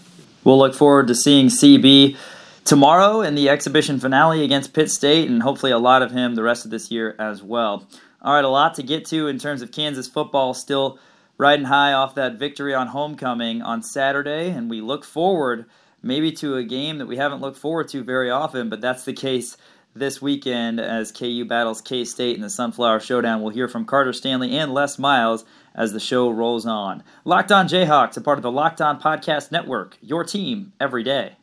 We'll 0.45 0.59
look 0.59 0.75
forward 0.75 1.09
to 1.09 1.15
seeing 1.15 1.47
CB 1.47 2.17
tomorrow 2.65 3.23
in 3.23 3.35
the 3.35 3.49
exhibition 3.49 3.99
finale 3.99 4.45
against 4.45 4.73
Pitt 4.73 4.91
State, 4.91 5.29
and 5.29 5.43
hopefully 5.43 5.73
a 5.73 5.79
lot 5.79 6.03
of 6.03 6.13
him 6.13 6.35
the 6.35 6.43
rest 6.43 6.65
of 6.65 6.71
this 6.71 6.91
year 6.91 7.17
as 7.19 7.43
well. 7.43 7.87
All 8.23 8.35
right, 8.35 8.45
a 8.45 8.49
lot 8.49 8.75
to 8.75 8.83
get 8.83 9.05
to 9.07 9.27
in 9.27 9.39
terms 9.39 9.63
of 9.63 9.73
Kansas 9.73 10.09
football. 10.09 10.55
Still 10.55 10.99
riding 11.39 11.67
high 11.67 11.93
off 11.93 12.15
that 12.17 12.35
victory 12.35 12.75
on 12.75 12.89
homecoming 12.89 13.63
on 13.63 13.83
Saturday, 13.83 14.51
and 14.51 14.69
we 14.69 14.81
look 14.81 15.05
forward 15.05 15.67
maybe 16.03 16.33
to 16.33 16.57
a 16.57 16.65
game 16.65 16.99
that 16.99 17.07
we 17.07 17.17
haven't 17.17 17.41
looked 17.41 17.59
forward 17.59 17.89
to 17.89 18.03
very 18.03 18.31
often, 18.31 18.69
but 18.69 18.81
that's 18.81 19.05
the 19.05 19.13
case 19.13 19.57
this 19.99 20.23
weekend 20.23 20.81
as 20.81 21.13
KU 21.13 21.45
battles 21.45 21.81
K 21.81 22.05
State 22.05 22.37
in 22.37 22.43
the 22.43 22.51
Sunflower 22.51 23.01
Showdown. 23.01 23.43
We'll 23.43 23.53
hear 23.53 23.69
from 23.69 23.85
Carter 23.85 24.13
Stanley 24.13 24.57
and 24.57 24.73
Les 24.73 24.99
Miles 24.99 25.45
as 25.75 25.93
the 25.93 26.01
show 26.01 26.31
rolls 26.31 26.67
on. 26.67 27.03
Locked 27.25 27.53
On 27.53 27.69
Jayhawks, 27.69 28.17
a 28.17 28.21
part 28.21 28.39
of 28.39 28.43
the 28.43 28.51
Locked 28.51 28.81
On 28.81 29.01
Podcast 29.01 29.53
Network, 29.53 29.97
your 30.01 30.25
team 30.25 30.73
every 30.81 31.03
day. 31.03 31.37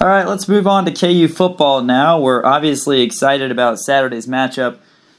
All 0.00 0.06
right, 0.06 0.28
let's 0.28 0.48
move 0.48 0.68
on 0.68 0.84
to 0.84 0.92
KU 0.92 1.26
football 1.26 1.82
now. 1.82 2.20
We're 2.20 2.44
obviously 2.44 3.02
excited 3.02 3.50
about 3.50 3.80
Saturday's 3.80 4.28
matchup 4.28 4.78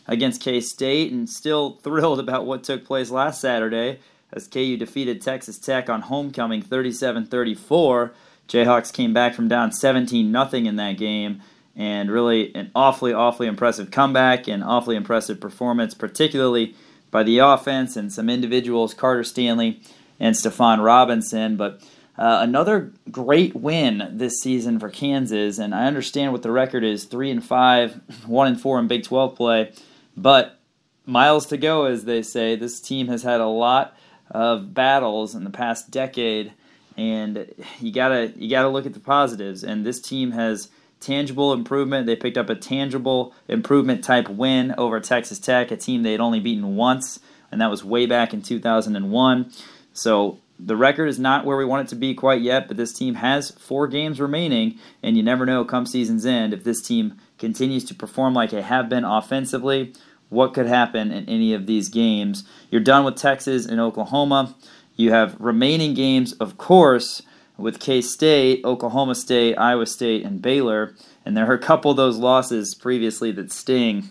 against 0.10 0.42
K 0.42 0.60
State 0.60 1.14
and 1.14 1.30
still 1.30 1.80
thrilled 1.84 2.20
about 2.20 2.46
what 2.46 2.66
took 2.66 2.84
place 2.84 3.10
last 3.10 3.40
Saturday 3.40 4.00
as 4.34 4.48
KU 4.48 4.76
defeated 4.76 5.22
Texas 5.22 5.58
Tech 5.58 5.90
on 5.90 6.02
homecoming 6.02 6.62
37 6.62 7.28
34. 7.28 8.12
Jayhawks 8.50 8.92
came 8.92 9.14
back 9.14 9.36
from 9.36 9.48
down 9.48 9.72
17 9.72 10.32
0 10.32 10.50
in 10.66 10.76
that 10.76 10.98
game 10.98 11.42
and 11.76 12.12
really 12.12 12.54
an 12.56 12.72
awfully, 12.76 13.14
awfully 13.14 13.48
impressive 13.48 13.92
comeback 13.92 14.48
and 14.48 14.64
awfully 14.64 14.96
impressive 14.96 15.40
performance, 15.40 15.94
particularly 15.94 16.76
by 17.12 17.24
the 17.24 17.40
offense 17.40 17.96
and 17.96 18.12
some 18.12 18.30
individuals, 18.30 18.94
Carter 18.94 19.24
Stanley 19.24 19.80
and 20.20 20.36
Stephon 20.36 20.84
Robinson. 20.84 21.56
But 21.56 21.82
uh, 22.18 22.40
another 22.42 22.92
great 23.10 23.56
win 23.56 24.10
this 24.12 24.42
season 24.42 24.80
for 24.80 24.90
Kansas, 24.90 25.58
and 25.58 25.74
I 25.74 25.86
understand 25.86 26.34
what 26.34 26.42
the 26.42 26.52
record 26.52 26.84
is: 26.84 27.06
three 27.06 27.32
and 27.32 27.44
five, 27.44 28.02
one 28.26 28.48
and 28.48 28.60
four 28.60 28.80
in 28.80 28.88
Big 28.88 29.04
12 29.04 29.36
play, 29.36 29.72
but 30.22 30.60
miles 31.06 31.46
to 31.48 31.58
go, 31.58 31.86
as 31.86 32.06
they 32.06 32.22
say. 32.22 32.56
This 32.56 32.80
team 32.80 33.08
has 33.08 33.24
had 33.24 33.42
a 33.42 33.48
lot 33.48 33.98
of 34.30 34.74
battles 34.74 35.34
in 35.36 35.44
the 35.44 35.50
past 35.50 35.90
decade, 35.90 36.54
and 36.98 37.52
you 37.80 37.92
gotta 37.92 38.34
you 38.36 38.50
gotta 38.50 38.70
look 38.70 38.86
at 38.86 38.94
the 38.94 39.00
positives. 39.00 39.64
And 39.64 39.86
this 39.86 40.02
team 40.02 40.32
has 40.32 40.70
tangible 41.00 41.54
improvement. 41.54 42.06
They 42.06 42.16
picked 42.16 42.38
up 42.38 42.50
a 42.50 42.56
tangible 42.56 43.34
improvement 43.48 44.04
type 44.04 44.30
win 44.30 44.76
over 44.78 45.00
Texas 45.00 45.40
Tech, 45.40 45.72
a 45.72 45.78
team 45.78 46.04
they 46.04 46.12
had 46.12 46.22
only 46.22 46.40
beaten 46.40 46.76
once, 46.76 47.20
and 47.52 47.62
that 47.62 47.70
was 47.70 47.84
way 47.84 48.06
back 48.06 48.34
in 48.34 48.42
2001. 48.42 49.52
So 49.94 50.40
the 50.60 50.76
record 50.76 51.08
is 51.08 51.18
not 51.18 51.46
where 51.46 51.58
we 51.58 51.64
want 51.66 51.88
it 51.88 51.90
to 51.90 51.96
be 51.96 52.14
quite 52.14 52.42
yet, 52.42 52.68
but 52.68 52.76
this 52.76 52.92
team 52.92 53.16
has 53.16 53.52
four 53.52 53.88
games 53.88 54.20
remaining, 54.20 54.78
and 55.02 55.16
you 55.16 55.24
never 55.24 55.46
know 55.46 55.64
come 55.64 55.86
season's 55.86 56.26
end 56.26 56.54
if 56.54 56.64
this 56.64 56.82
team 56.82 57.18
continues 57.38 57.86
to 57.86 57.96
perform 57.96 58.34
like 58.34 58.52
they 58.52 58.62
have 58.62 58.90
been 58.90 59.06
offensively. 59.06 59.94
What 60.30 60.54
could 60.54 60.68
happen 60.68 61.12
in 61.12 61.28
any 61.28 61.54
of 61.54 61.66
these 61.66 61.90
games? 61.90 62.44
You're 62.70 62.82
done 62.82 63.04
with 63.04 63.16
Texas 63.16 63.66
and 63.66 63.80
Oklahoma. 63.80 64.56
You 64.96 65.12
have 65.12 65.40
remaining 65.40 65.94
games, 65.94 66.34
of 66.34 66.58
course, 66.58 67.22
with 67.58 67.80
K 67.80 68.02
State, 68.02 68.64
Oklahoma 68.64 69.16
State, 69.16 69.56
Iowa 69.56 69.86
State, 69.86 70.24
and 70.24 70.42
Baylor. 70.42 70.94
And 71.26 71.36
there 71.36 71.50
are 71.50 71.54
a 71.54 71.60
couple 71.60 71.92
of 71.92 71.98
those 71.98 72.18
losses 72.18 72.76
previously 72.76 73.32
that 73.34 73.52
sting. 73.52 74.10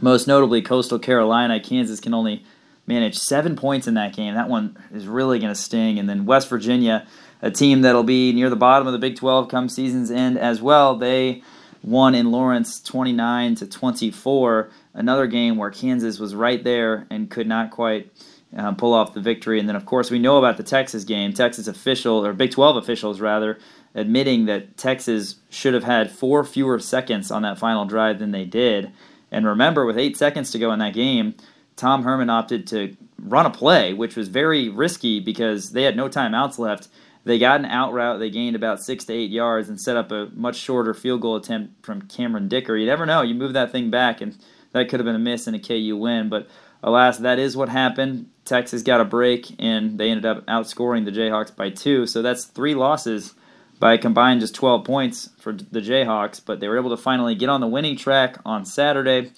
Most 0.00 0.26
notably, 0.26 0.62
Coastal 0.62 0.98
Carolina. 0.98 1.60
Kansas 1.60 2.00
can 2.00 2.14
only 2.14 2.44
manage 2.86 3.16
seven 3.16 3.56
points 3.56 3.86
in 3.86 3.94
that 3.94 4.14
game. 4.14 4.34
That 4.34 4.48
one 4.48 4.76
is 4.92 5.06
really 5.06 5.38
going 5.38 5.52
to 5.52 5.60
sting. 5.60 5.98
And 5.98 6.08
then 6.08 6.24
West 6.24 6.48
Virginia, 6.48 7.06
a 7.40 7.50
team 7.50 7.82
that'll 7.82 8.02
be 8.02 8.32
near 8.32 8.50
the 8.50 8.56
bottom 8.56 8.86
of 8.86 8.92
the 8.92 8.98
Big 8.98 9.16
12 9.16 9.48
come 9.48 9.68
season's 9.68 10.10
end 10.10 10.38
as 10.38 10.60
well. 10.60 10.96
They 10.96 11.42
won 11.82 12.14
in 12.14 12.30
Lawrence 12.30 12.80
29 12.80 13.56
to 13.56 13.66
24. 13.66 14.70
Another 14.94 15.26
game 15.26 15.56
where 15.56 15.70
Kansas 15.70 16.18
was 16.18 16.34
right 16.34 16.62
there 16.62 17.06
and 17.10 17.30
could 17.30 17.46
not 17.46 17.70
quite 17.70 18.12
uh, 18.56 18.72
pull 18.72 18.92
off 18.92 19.14
the 19.14 19.20
victory. 19.20 19.58
And 19.58 19.68
then, 19.68 19.76
of 19.76 19.86
course, 19.86 20.10
we 20.10 20.18
know 20.18 20.38
about 20.38 20.56
the 20.56 20.62
Texas 20.62 21.04
game. 21.04 21.32
Texas 21.32 21.66
official, 21.66 22.24
or 22.24 22.32
Big 22.32 22.50
12 22.50 22.76
officials 22.76 23.20
rather, 23.20 23.58
admitting 23.94 24.46
that 24.46 24.76
Texas 24.76 25.36
should 25.50 25.74
have 25.74 25.84
had 25.84 26.10
four 26.10 26.44
fewer 26.44 26.78
seconds 26.78 27.30
on 27.30 27.42
that 27.42 27.58
final 27.58 27.84
drive 27.84 28.18
than 28.18 28.32
they 28.32 28.44
did. 28.44 28.92
And 29.30 29.46
remember, 29.46 29.86
with 29.86 29.98
eight 29.98 30.16
seconds 30.16 30.50
to 30.50 30.58
go 30.58 30.72
in 30.72 30.78
that 30.80 30.94
game, 30.94 31.34
Tom 31.76 32.02
Herman 32.02 32.28
opted 32.30 32.66
to 32.68 32.96
run 33.18 33.46
a 33.46 33.50
play, 33.50 33.94
which 33.94 34.16
was 34.16 34.28
very 34.28 34.68
risky 34.68 35.20
because 35.20 35.72
they 35.72 35.84
had 35.84 35.96
no 35.96 36.08
timeouts 36.08 36.58
left. 36.58 36.88
They 37.24 37.38
got 37.38 37.60
an 37.60 37.66
out 37.66 37.92
route. 37.92 38.18
They 38.18 38.30
gained 38.30 38.56
about 38.56 38.82
six 38.82 39.04
to 39.06 39.12
eight 39.12 39.30
yards 39.30 39.68
and 39.68 39.80
set 39.80 39.96
up 39.96 40.10
a 40.10 40.28
much 40.34 40.56
shorter 40.56 40.92
field 40.92 41.20
goal 41.20 41.36
attempt 41.36 41.84
from 41.84 42.02
Cameron 42.02 42.48
Dicker. 42.48 42.76
You 42.76 42.86
never 42.86 43.06
know. 43.06 43.22
You 43.22 43.34
move 43.34 43.52
that 43.52 43.70
thing 43.70 43.90
back, 43.90 44.20
and 44.20 44.36
that 44.72 44.88
could 44.88 45.00
have 45.00 45.04
been 45.04 45.14
a 45.14 45.20
miss 45.20 45.46
and 45.46 45.56
a 45.56 45.58
KU 45.58 45.96
win. 45.96 46.28
But 46.28 46.48
alas, 46.82 47.18
that 47.18 47.38
is 47.38 47.56
what 47.56 47.68
happened. 47.68 48.28
Texas 48.44 48.82
got 48.82 49.00
a 49.00 49.04
break, 49.04 49.54
and 49.58 49.98
they 49.98 50.10
ended 50.10 50.26
up 50.26 50.44
outscoring 50.46 51.04
the 51.04 51.12
Jayhawks 51.12 51.54
by 51.54 51.70
two. 51.70 52.06
So 52.06 52.22
that's 52.22 52.44
three 52.44 52.74
losses 52.74 53.34
by 53.78 53.96
combined 53.96 54.40
just 54.40 54.54
12 54.54 54.84
points 54.84 55.30
for 55.38 55.52
the 55.52 55.80
Jayhawks. 55.80 56.40
But 56.44 56.60
they 56.60 56.68
were 56.68 56.78
able 56.78 56.90
to 56.90 56.96
finally 56.96 57.34
get 57.34 57.48
on 57.48 57.60
the 57.60 57.66
winning 57.66 57.96
track 57.96 58.38
on 58.44 58.64
Saturday 58.64 59.32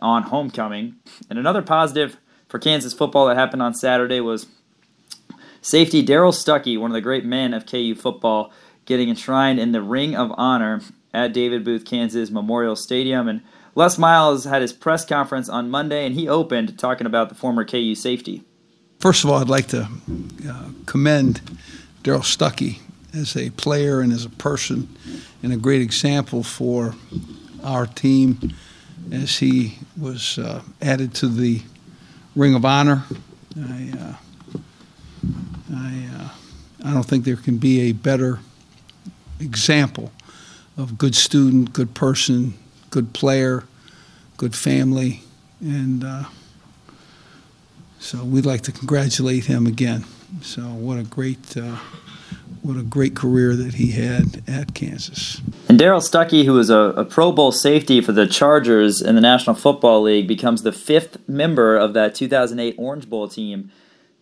on 0.00 0.24
homecoming. 0.24 0.96
And 1.28 1.38
another 1.38 1.62
positive 1.62 2.16
for 2.48 2.58
Kansas 2.58 2.92
football 2.92 3.26
that 3.26 3.36
happened 3.36 3.62
on 3.62 3.74
Saturday 3.74 4.20
was 4.20 4.46
safety 5.62 6.02
Darrell 6.02 6.32
Stuckey, 6.32 6.78
one 6.78 6.90
of 6.90 6.94
the 6.94 7.00
great 7.00 7.24
men 7.24 7.54
of 7.54 7.66
KU 7.66 7.94
football, 7.94 8.52
getting 8.86 9.08
enshrined 9.08 9.60
in 9.60 9.72
the 9.72 9.82
Ring 9.82 10.16
of 10.16 10.32
Honor 10.36 10.80
at 11.12 11.32
David 11.32 11.64
Booth, 11.64 11.84
Kansas 11.84 12.30
Memorial 12.30 12.76
Stadium. 12.76 13.28
And 13.28 13.42
Les 13.74 13.98
Miles 13.98 14.44
had 14.44 14.62
his 14.62 14.72
press 14.72 15.04
conference 15.04 15.48
on 15.48 15.70
Monday, 15.70 16.04
and 16.04 16.14
he 16.14 16.28
opened 16.28 16.78
talking 16.78 17.06
about 17.06 17.28
the 17.28 17.34
former 17.34 17.64
KU 17.64 17.94
safety. 17.94 18.42
First 18.98 19.24
of 19.24 19.30
all, 19.30 19.38
I'd 19.38 19.48
like 19.48 19.68
to 19.68 19.88
uh, 20.48 20.68
commend 20.86 21.40
Darrell 22.02 22.20
Stuckey 22.20 22.80
as 23.14 23.36
a 23.36 23.50
player 23.50 24.00
and 24.00 24.12
as 24.12 24.24
a 24.24 24.30
person, 24.30 24.88
and 25.42 25.52
a 25.52 25.56
great 25.56 25.80
example 25.80 26.42
for 26.42 26.94
our 27.64 27.86
team 27.86 28.54
as 29.12 29.38
he 29.38 29.78
was 29.98 30.38
uh, 30.38 30.62
added 30.82 31.14
to 31.14 31.28
the 31.28 31.62
Ring 32.36 32.54
of 32.54 32.64
Honor. 32.64 33.04
I, 33.56 33.92
uh, 33.98 34.14
I, 35.74 36.08
uh, 36.14 36.28
I 36.84 36.92
don't 36.92 37.04
think 37.04 37.24
there 37.24 37.36
can 37.36 37.58
be 37.58 37.80
a 37.82 37.92
better 37.92 38.40
example 39.40 40.12
of 40.76 40.98
good 40.98 41.14
student, 41.14 41.72
good 41.72 41.94
person, 41.94 42.54
good 42.90 43.12
player, 43.12 43.64
good 44.36 44.54
family, 44.54 45.22
and 45.60 46.04
uh, 46.04 46.24
so 47.98 48.24
we'd 48.24 48.46
like 48.46 48.62
to 48.62 48.72
congratulate 48.72 49.46
him 49.46 49.66
again. 49.66 50.04
So 50.42 50.62
what 50.62 50.98
a 50.98 51.02
great 51.02 51.56
uh, 51.56 51.78
what 52.62 52.76
a 52.76 52.82
great 52.82 53.16
career 53.16 53.56
that 53.56 53.74
he 53.74 53.92
had 53.92 54.42
at 54.46 54.74
Kansas. 54.74 55.40
And 55.68 55.78
Darrell 55.78 56.00
Stuckey, 56.00 56.44
who 56.44 56.58
a, 56.60 57.00
a, 57.00 57.04
Pro 57.04 57.32
Bowl 57.32 57.52
safety 57.52 58.00
for 58.00 58.12
the 58.12 58.26
Chargers 58.26 59.00
in 59.00 59.14
the 59.14 59.20
National 59.20 59.56
Football 59.56 60.02
League, 60.02 60.28
becomes 60.28 60.62
the 60.62 60.72
fifth 60.72 61.26
member 61.28 61.76
of 61.76 61.94
that 61.94 62.14
2008 62.14 62.74
Orange 62.78 63.08
Bowl 63.08 63.28
team 63.28 63.70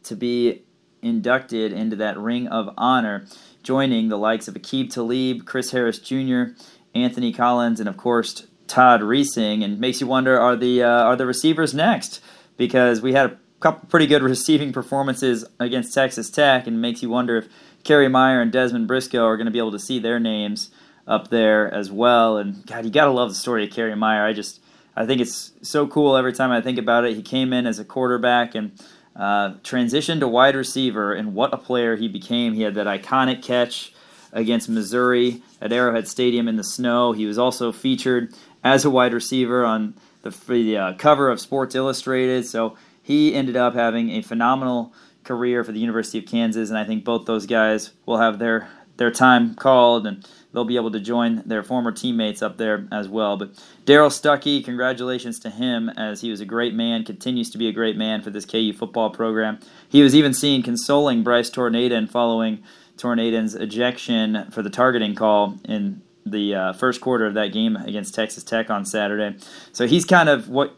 to 0.05 0.15
be 0.15 0.63
inducted 1.03 1.73
into 1.73 1.97
that 1.97 2.19
Ring 2.19 2.47
of 2.49 2.73
Honor, 2.77 3.27
joining 3.63 4.09
the 4.09 4.19
likes 4.19 4.49
of 4.49 4.55
Aqib 4.55 4.93
Talib, 4.93 5.45
Chris 5.45 5.73
Harris 5.73 5.99
Jr., 5.99 6.55
Anthony 6.95 7.33
Collins, 7.33 7.81
and 7.81 7.89
of 7.89 7.97
course 7.97 8.47
Todd 8.69 9.01
Reesing. 9.01 9.65
And 9.65 9.81
makes 9.81 10.01
you 10.01 10.07
wonder: 10.07 10.39
Are 10.39 10.57
the 10.57 10.83
uh, 10.83 10.89
are 10.89 11.17
the 11.17 11.27
receivers 11.27 11.75
next? 11.75 12.21
Because 12.57 13.01
we 13.01 13.13
had 13.13 13.31
a 13.31 13.39
couple 13.61 13.89
pretty 13.89 14.07
good 14.07 14.23
receiving 14.35 14.73
performances 14.73 15.45
against 15.59 15.95
Texas 15.95 16.31
Tech, 16.31 16.67
and 16.67 16.81
makes 16.81 17.03
you 17.03 17.11
wonder 17.11 17.37
if 17.37 17.49
Kerry 17.85 18.09
Meier 18.09 18.41
and 18.41 18.53
Dezmon 18.53 18.87
Briscoe 18.87 19.25
are 19.25 19.37
going 19.37 19.47
to 19.47 19.51
be 19.51 19.59
able 19.59 19.73
to 19.73 19.79
see 19.79 19.99
their 19.99 20.21
names 20.21 20.71
up 21.07 21.29
there 21.29 21.73
as 21.73 21.91
well. 21.91 22.37
And 22.37 22.65
God, 22.67 22.85
you 22.85 22.91
got 22.91 23.07
to 23.07 23.11
love 23.11 23.31
the 23.31 23.35
story 23.35 23.65
of 23.65 23.71
Kerry 23.71 23.97
Meier. 23.97 24.27
I 24.27 24.33
just 24.33 24.61
I 24.95 25.07
think 25.07 25.21
it's 25.21 25.53
so 25.63 25.87
cool 25.87 26.17
every 26.17 26.33
time 26.33 26.51
I 26.51 26.61
think 26.61 26.79
about 26.79 27.05
it. 27.05 27.15
He 27.15 27.23
came 27.23 27.53
in 27.53 27.67
as 27.67 27.79
a 27.79 27.85
quarterback 27.85 28.55
and 28.55 28.73
uh, 29.15 29.55
transitioned 29.63 30.21
to 30.21 30.29
wide 30.29 30.55
receiver, 30.55 31.13
and 31.13 31.35
what 31.35 31.55
a 31.55 31.57
player 31.57 31.97
he 31.97 32.09
became. 32.09 32.55
He 32.55 32.63
had 32.63 32.75
that 32.75 32.87
iconic 32.87 33.43
catch 33.43 33.93
against 34.33 34.69
Missouri 34.69 35.43
at 35.61 35.73
Arrowhead 35.73 36.07
Stadium 36.07 36.49
in 36.49 36.57
the 36.57 36.65
snow. 36.65 37.13
He 37.13 37.27
was 37.27 37.39
also 37.39 37.73
featured 37.73 38.35
as 38.63 38.85
a 38.85 38.91
wide 38.91 39.13
receiver 39.13 39.65
on 39.65 39.95
the, 40.23 40.31
the 40.49 40.77
uh, 40.77 40.93
cover 40.95 41.31
of 41.31 41.41
Sports 41.41 41.75
Illustrated. 41.75 42.47
So 42.47 42.77
he 43.03 43.35
ended 43.35 43.57
up 43.57 43.75
having 43.75 44.11
a 44.11 44.23
phenomenal 44.23 44.93
career 45.25 45.63
for 45.65 45.73
the 45.73 45.81
University 45.81 46.19
of 46.19 46.27
Kansas, 46.27 46.71
and 46.71 46.79
I 46.79 46.85
think 46.85 47.05
both 47.05 47.27
those 47.27 47.47
guys 47.47 47.93
will 48.07 48.19
have 48.19 48.39
their 48.39 48.69
their 48.97 49.11
time 49.13 49.55
called 49.55 50.07
and 50.07 50.29
they'll 50.53 50.65
be 50.65 50.77
able 50.77 50.91
to 50.91 51.01
join 51.01 51.43
their 51.47 51.63
former 51.63 51.93
teammates 51.93 52.43
up 52.43 52.59
there 52.59 52.87
as 52.91 53.09
well. 53.09 53.37
But 53.37 53.51
Darrell 53.85 54.11
Stuckey, 54.11 54.65
congratulations 54.65 55.39
to 55.41 55.51
him 55.51 55.89
as 55.91 56.21
he 56.21 56.31
was 56.31 56.41
a 56.41 56.45
great 56.45 56.75
man, 56.75 57.05
continues 57.05 57.49
to 57.51 57.59
be 57.59 57.69
a 57.69 57.73
great 57.73 57.97
man 57.97 58.23
for 58.23 58.31
this 58.31 58.45
KU 58.45 58.73
football 58.73 59.11
program. 59.11 59.61
He 59.89 60.03
was 60.03 60.15
even 60.15 60.35
seen 60.35 60.63
consoling 60.63 61.23
Bryce 61.23 61.51
Torneden 61.51 62.11
following 62.11 62.63
Torneden's 62.97 63.55
ejection 63.55 64.51
for 64.51 64.63
the 64.63 64.71
targeting 64.71 65.15
call 65.15 65.59
in 65.65 66.03
the 66.31 66.55
uh, 66.55 66.73
first 66.73 67.01
quarter 67.01 67.27
of 67.27 67.35
that 67.35 67.53
game 67.53 67.77
against 67.77 68.15
Texas 68.15 68.45
Tech 68.45 68.71
on 68.71 68.85
Saturday. 68.85 69.37
So 69.73 69.87
he's 69.87 70.05
kind 70.05 70.29
of 70.29 70.49
what 70.49 70.75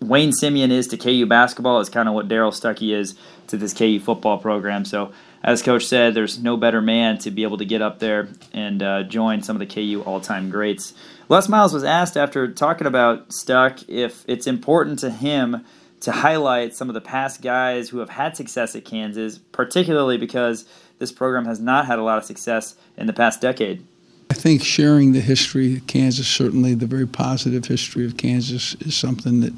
Wayne 0.00 0.32
Simien 0.32 0.70
is 0.70 0.86
to 0.88 0.96
KU 0.96 1.26
basketball 1.26 1.80
is 1.80 1.90
kind 1.90 2.08
of 2.08 2.14
what 2.14 2.28
Darrell 2.28 2.52
Stuckey 2.52 2.94
is 2.94 3.14
to 3.48 3.56
this 3.56 3.74
KU 3.74 4.00
football 4.00 4.38
program. 4.38 4.84
So, 4.84 5.12
as 5.42 5.62
Coach 5.62 5.86
said, 5.86 6.14
there's 6.14 6.42
no 6.42 6.56
better 6.56 6.80
man 6.80 7.18
to 7.18 7.30
be 7.30 7.42
able 7.42 7.58
to 7.58 7.64
get 7.64 7.82
up 7.82 7.98
there 7.98 8.28
and 8.52 8.82
uh, 8.82 9.02
join 9.04 9.42
some 9.42 9.60
of 9.60 9.60
the 9.60 9.66
KU 9.66 10.02
all 10.06 10.20
time 10.20 10.50
greats. 10.50 10.94
Les 11.28 11.48
Miles 11.48 11.72
was 11.72 11.84
asked 11.84 12.16
after 12.16 12.50
talking 12.50 12.86
about 12.86 13.32
Stuck 13.32 13.88
if 13.88 14.24
it's 14.26 14.46
important 14.46 14.98
to 15.00 15.10
him 15.10 15.64
to 16.00 16.12
highlight 16.12 16.74
some 16.74 16.88
of 16.88 16.94
the 16.94 17.00
past 17.00 17.42
guys 17.42 17.90
who 17.90 17.98
have 17.98 18.10
had 18.10 18.36
success 18.36 18.74
at 18.74 18.84
Kansas, 18.84 19.38
particularly 19.38 20.16
because 20.16 20.64
this 20.98 21.12
program 21.12 21.44
has 21.44 21.60
not 21.60 21.86
had 21.86 21.98
a 21.98 22.02
lot 22.02 22.18
of 22.18 22.24
success 22.24 22.74
in 22.96 23.06
the 23.06 23.12
past 23.12 23.40
decade. 23.40 23.84
I 24.30 24.34
think 24.34 24.62
sharing 24.62 25.12
the 25.12 25.20
history 25.20 25.76
of 25.76 25.86
Kansas, 25.88 26.28
certainly 26.28 26.74
the 26.74 26.86
very 26.86 27.06
positive 27.06 27.64
history 27.64 28.06
of 28.06 28.16
Kansas, 28.16 28.76
is 28.76 28.96
something 28.96 29.40
that 29.40 29.52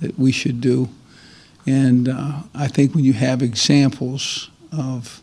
that 0.00 0.18
we 0.18 0.32
should 0.32 0.60
do. 0.60 0.88
And 1.66 2.08
uh, 2.08 2.40
I 2.54 2.66
think 2.68 2.94
when 2.94 3.04
you 3.04 3.12
have 3.12 3.42
examples 3.42 4.50
of 4.76 5.20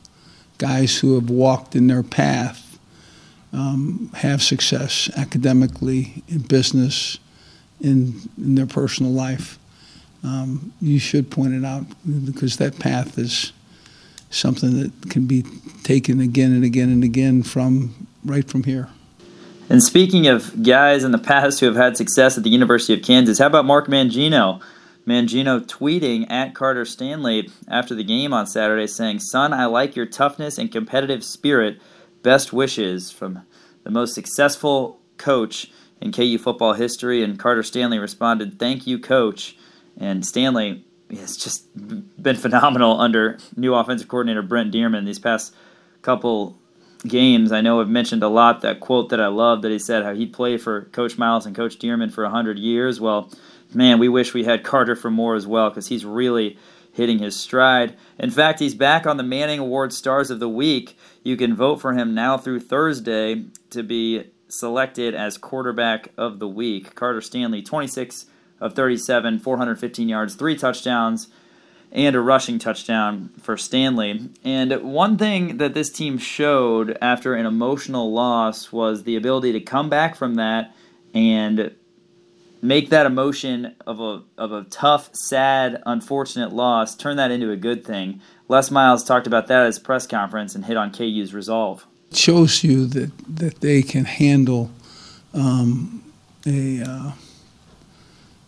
guys 0.58 0.98
who 0.98 1.16
have 1.16 1.30
walked 1.30 1.76
in 1.76 1.88
their 1.88 2.04
path, 2.04 2.80
um, 3.54 4.12
have 4.16 4.42
success 4.42 5.10
academically, 5.18 6.24
in 6.28 6.40
business, 6.40 7.18
in, 7.82 8.30
in 8.38 8.56
their 8.56 8.66
personal 8.66 9.12
life, 9.12 9.58
um, 10.24 10.72
you 10.82 11.00
should 11.00 11.30
point 11.30 11.54
it 11.54 11.66
out 11.66 11.86
because 12.26 12.58
that 12.58 12.78
path 12.80 13.18
is 13.18 13.52
something 14.30 14.80
that 14.80 15.10
can 15.10 15.26
be 15.26 15.44
taken 15.84 16.20
again 16.20 16.54
and 16.54 16.64
again 16.64 16.90
and 16.90 17.04
again 17.04 17.42
from 17.42 18.07
right 18.28 18.48
from 18.48 18.64
here. 18.64 18.90
And 19.70 19.84
speaking 19.84 20.28
of 20.28 20.64
guys 20.64 21.04
in 21.04 21.12
the 21.12 21.18
past 21.18 21.60
who 21.60 21.66
have 21.66 21.76
had 21.76 21.98
success 21.98 22.38
at 22.38 22.44
the 22.44 22.50
University 22.50 22.94
of 22.94 23.02
Kansas, 23.02 23.40
how 23.40 23.48
about 23.48 23.66
Mark 23.66 23.88
Mangino? 23.88 24.62
Mangino 25.06 25.66
tweeting 25.66 26.30
at 26.30 26.54
Carter 26.54 26.86
Stanley 26.86 27.50
after 27.68 27.96
the 27.96 28.04
game 28.04 28.34
on 28.34 28.46
Saturday 28.46 28.88
saying, 28.88 29.20
Son, 29.20 29.54
I 29.54 29.66
like 29.66 29.96
your 29.96 30.06
toughness 30.06 30.58
and 30.58 30.72
competitive 30.72 31.24
spirit. 31.24 31.82
Best 32.24 32.52
wishes 32.52 33.12
from 33.12 33.44
the 33.84 33.90
most 33.90 34.14
successful 34.14 35.00
coach 35.18 35.72
in 36.02 36.12
KU 36.12 36.38
football 36.38 36.74
history. 36.74 37.24
And 37.24 37.40
Carter 37.40 37.64
Stanley 37.64 38.00
responded, 38.00 38.60
Thank 38.60 38.86
you, 38.86 39.00
coach. 39.00 39.58
And 39.98 40.26
Stanley 40.26 40.86
has 41.10 41.38
just 41.38 41.74
been 42.22 42.36
phenomenal 42.36 43.00
under 43.00 43.38
new 43.56 43.74
offensive 43.74 44.08
coordinator 44.10 44.42
Brent 44.42 44.74
Dearmon 44.74 45.06
these 45.06 45.20
past 45.20 45.56
couple 46.02 46.60
games. 47.06 47.52
I 47.52 47.62
know 47.62 47.82
I've 47.82 47.90
mentioned 47.90 48.24
a 48.24 48.28
lot 48.28 48.62
that 48.62 48.80
quote 48.80 49.10
that 49.10 49.22
I 49.22 49.28
love 49.28 49.62
that 49.62 49.72
he 49.72 49.80
said 49.80 50.04
how 50.04 50.14
he'd 50.14 50.34
play 50.34 50.58
for 50.58 50.84
Coach 50.86 51.18
Miles 51.18 51.46
and 51.46 51.56
Coach 51.56 51.78
Dearmon 51.78 52.12
for 52.12 52.24
100 52.24 52.58
years. 52.58 53.00
Well, 53.00 53.32
man, 53.74 54.00
we 54.00 54.10
wish 54.10 54.34
we 54.34 54.44
had 54.44 54.64
Carter 54.64 54.96
for 54.96 55.12
more 55.12 55.36
as 55.36 55.48
well 55.48 55.70
because 55.70 55.88
he's 55.88 56.06
really 56.06 56.58
hitting 56.94 57.20
his 57.20 57.40
stride. 57.40 57.96
In 58.18 58.32
fact, 58.32 58.60
he's 58.60 58.74
back 58.74 59.06
on 59.06 59.18
the 59.18 59.24
Manning 59.24 59.60
Award 59.60 59.94
Stars 59.94 60.32
of 60.32 60.40
the 60.40 60.50
Week. 60.50 60.98
You 61.24 61.38
can 61.38 61.56
vote 61.56 61.78
for 61.78 61.94
him 61.94 62.16
now 62.16 62.38
through 62.38 62.62
Thursday 62.62 63.44
to 63.70 63.84
be 63.84 64.32
selected 64.50 65.14
as 65.14 65.38
quarterback 65.38 66.10
of 66.18 66.40
the 66.40 66.48
week. 66.48 66.96
Carter 66.96 67.22
Stanley, 67.22 67.62
26 67.62 68.26
of 68.60 68.74
37, 68.74 69.40
415 69.40 70.10
yards, 70.10 70.36
three 70.36 70.58
touchdowns, 70.58 71.28
and 71.92 72.16
a 72.16 72.20
rushing 72.20 72.60
touchdown 72.60 73.30
for 73.42 73.58
Stanley. 73.58 74.30
And 74.44 74.72
one 74.84 75.18
thing 75.18 75.58
that 75.58 75.74
this 75.74 75.90
team 75.90 76.18
showed 76.18 76.98
after 77.02 77.34
an 77.34 77.46
emotional 77.46 78.12
loss 78.12 78.72
was 78.72 79.04
the 79.04 79.16
ability 79.16 79.54
to 79.54 79.62
come 79.62 79.90
back 79.90 80.16
from 80.16 80.36
that 80.36 80.76
and 81.14 81.74
make 82.62 82.90
that 82.90 83.06
emotion 83.06 83.76
of 83.86 84.00
a 84.00 84.24
of 84.38 84.52
a 84.52 84.64
tough, 84.66 85.10
sad, 85.14 85.82
unfortunate 85.86 86.54
loss 86.54 86.96
turn 86.96 87.18
that 87.18 87.32
into 87.32 87.52
a 87.52 87.58
good 87.58 87.86
thing. 87.86 88.22
Les 88.50 88.72
Miles 88.72 89.04
talked 89.04 89.28
about 89.28 89.48
that 89.48 89.62
at 89.62 89.66
his 89.66 89.80
press 89.80 90.08
conference 90.08 90.56
and 90.56 90.66
hit 90.66 90.78
on 90.78 90.92
KU's 90.92 91.34
resolve. 91.34 91.86
It 92.12 92.18
shows 92.18 92.64
you 92.64 92.86
that 92.88 93.12
that 93.38 93.62
they 93.62 93.82
can 93.82 94.06
handle 94.06 94.72
um, 95.34 96.04
a 96.46 96.82
uh, 96.82 97.12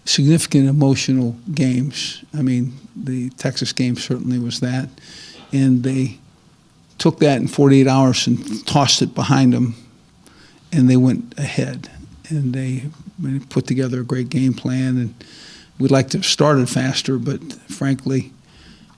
significant 0.05 0.67
emotional 0.67 1.35
games. 1.53 2.23
I 2.33 2.41
mean, 2.41 2.73
the 2.95 3.29
Texas 3.31 3.73
game 3.73 3.95
certainly 3.95 4.39
was 4.39 4.59
that, 4.59 4.89
and 5.51 5.83
they 5.83 6.19
took 6.97 7.19
that 7.19 7.39
in 7.41 7.47
48 7.47 7.87
hours 7.87 8.27
and 8.27 8.65
tossed 8.67 9.01
it 9.01 9.15
behind 9.15 9.53
them, 9.53 9.75
and 10.71 10.89
they 10.89 10.97
went 10.97 11.37
ahead, 11.37 11.89
and 12.29 12.53
they 12.53 12.83
put 13.49 13.65
together 13.65 14.01
a 14.01 14.03
great 14.03 14.29
game 14.29 14.53
plan. 14.53 14.97
And 14.97 15.25
we'd 15.79 15.91
like 15.91 16.09
to 16.09 16.17
have 16.17 16.25
started 16.25 16.69
faster, 16.69 17.17
but 17.17 17.41
frankly, 17.69 18.31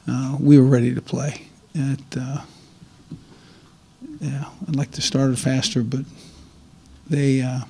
uh, 0.07 0.37
we 0.39 0.57
were 0.57 0.65
ready 0.65 0.93
to 0.93 1.01
play. 1.01 1.43
At, 1.75 2.17
uh, 2.17 2.41
yeah, 4.19 4.45
I'd 4.67 4.75
like 4.75 4.91
to 4.91 5.01
start 5.01 5.31
it 5.31 5.39
faster, 5.39 5.83
but 5.83 6.05
they 7.09 7.41
uh, 7.41 7.61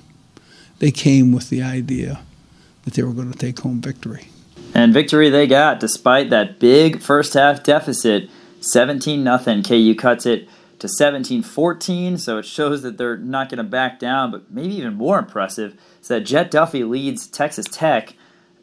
they 0.78 0.90
came 0.90 1.32
with 1.32 1.50
the 1.50 1.62
idea 1.62 2.20
that 2.84 2.94
they 2.94 3.02
were 3.02 3.12
going 3.12 3.32
to 3.32 3.38
take 3.38 3.60
home 3.60 3.80
victory. 3.80 4.28
And 4.74 4.92
victory 4.92 5.28
they 5.28 5.46
got 5.46 5.80
despite 5.80 6.30
that 6.30 6.58
big 6.58 7.00
first 7.00 7.34
half 7.34 7.62
deficit, 7.62 8.30
17 8.60 9.22
nothing. 9.22 9.62
KU 9.62 9.94
cuts 9.94 10.26
it 10.26 10.48
to 10.78 10.88
17-14, 10.88 12.18
so 12.18 12.38
it 12.38 12.44
shows 12.44 12.82
that 12.82 12.98
they're 12.98 13.16
not 13.16 13.48
going 13.48 13.58
to 13.58 13.64
back 13.64 14.00
down, 14.00 14.32
but 14.32 14.50
maybe 14.50 14.74
even 14.74 14.94
more 14.94 15.18
impressive 15.18 15.76
is 16.00 16.08
that 16.08 16.20
Jett 16.20 16.50
Duffey 16.50 16.88
leads 16.88 17.28
Texas 17.28 17.66
Tech 17.70 18.14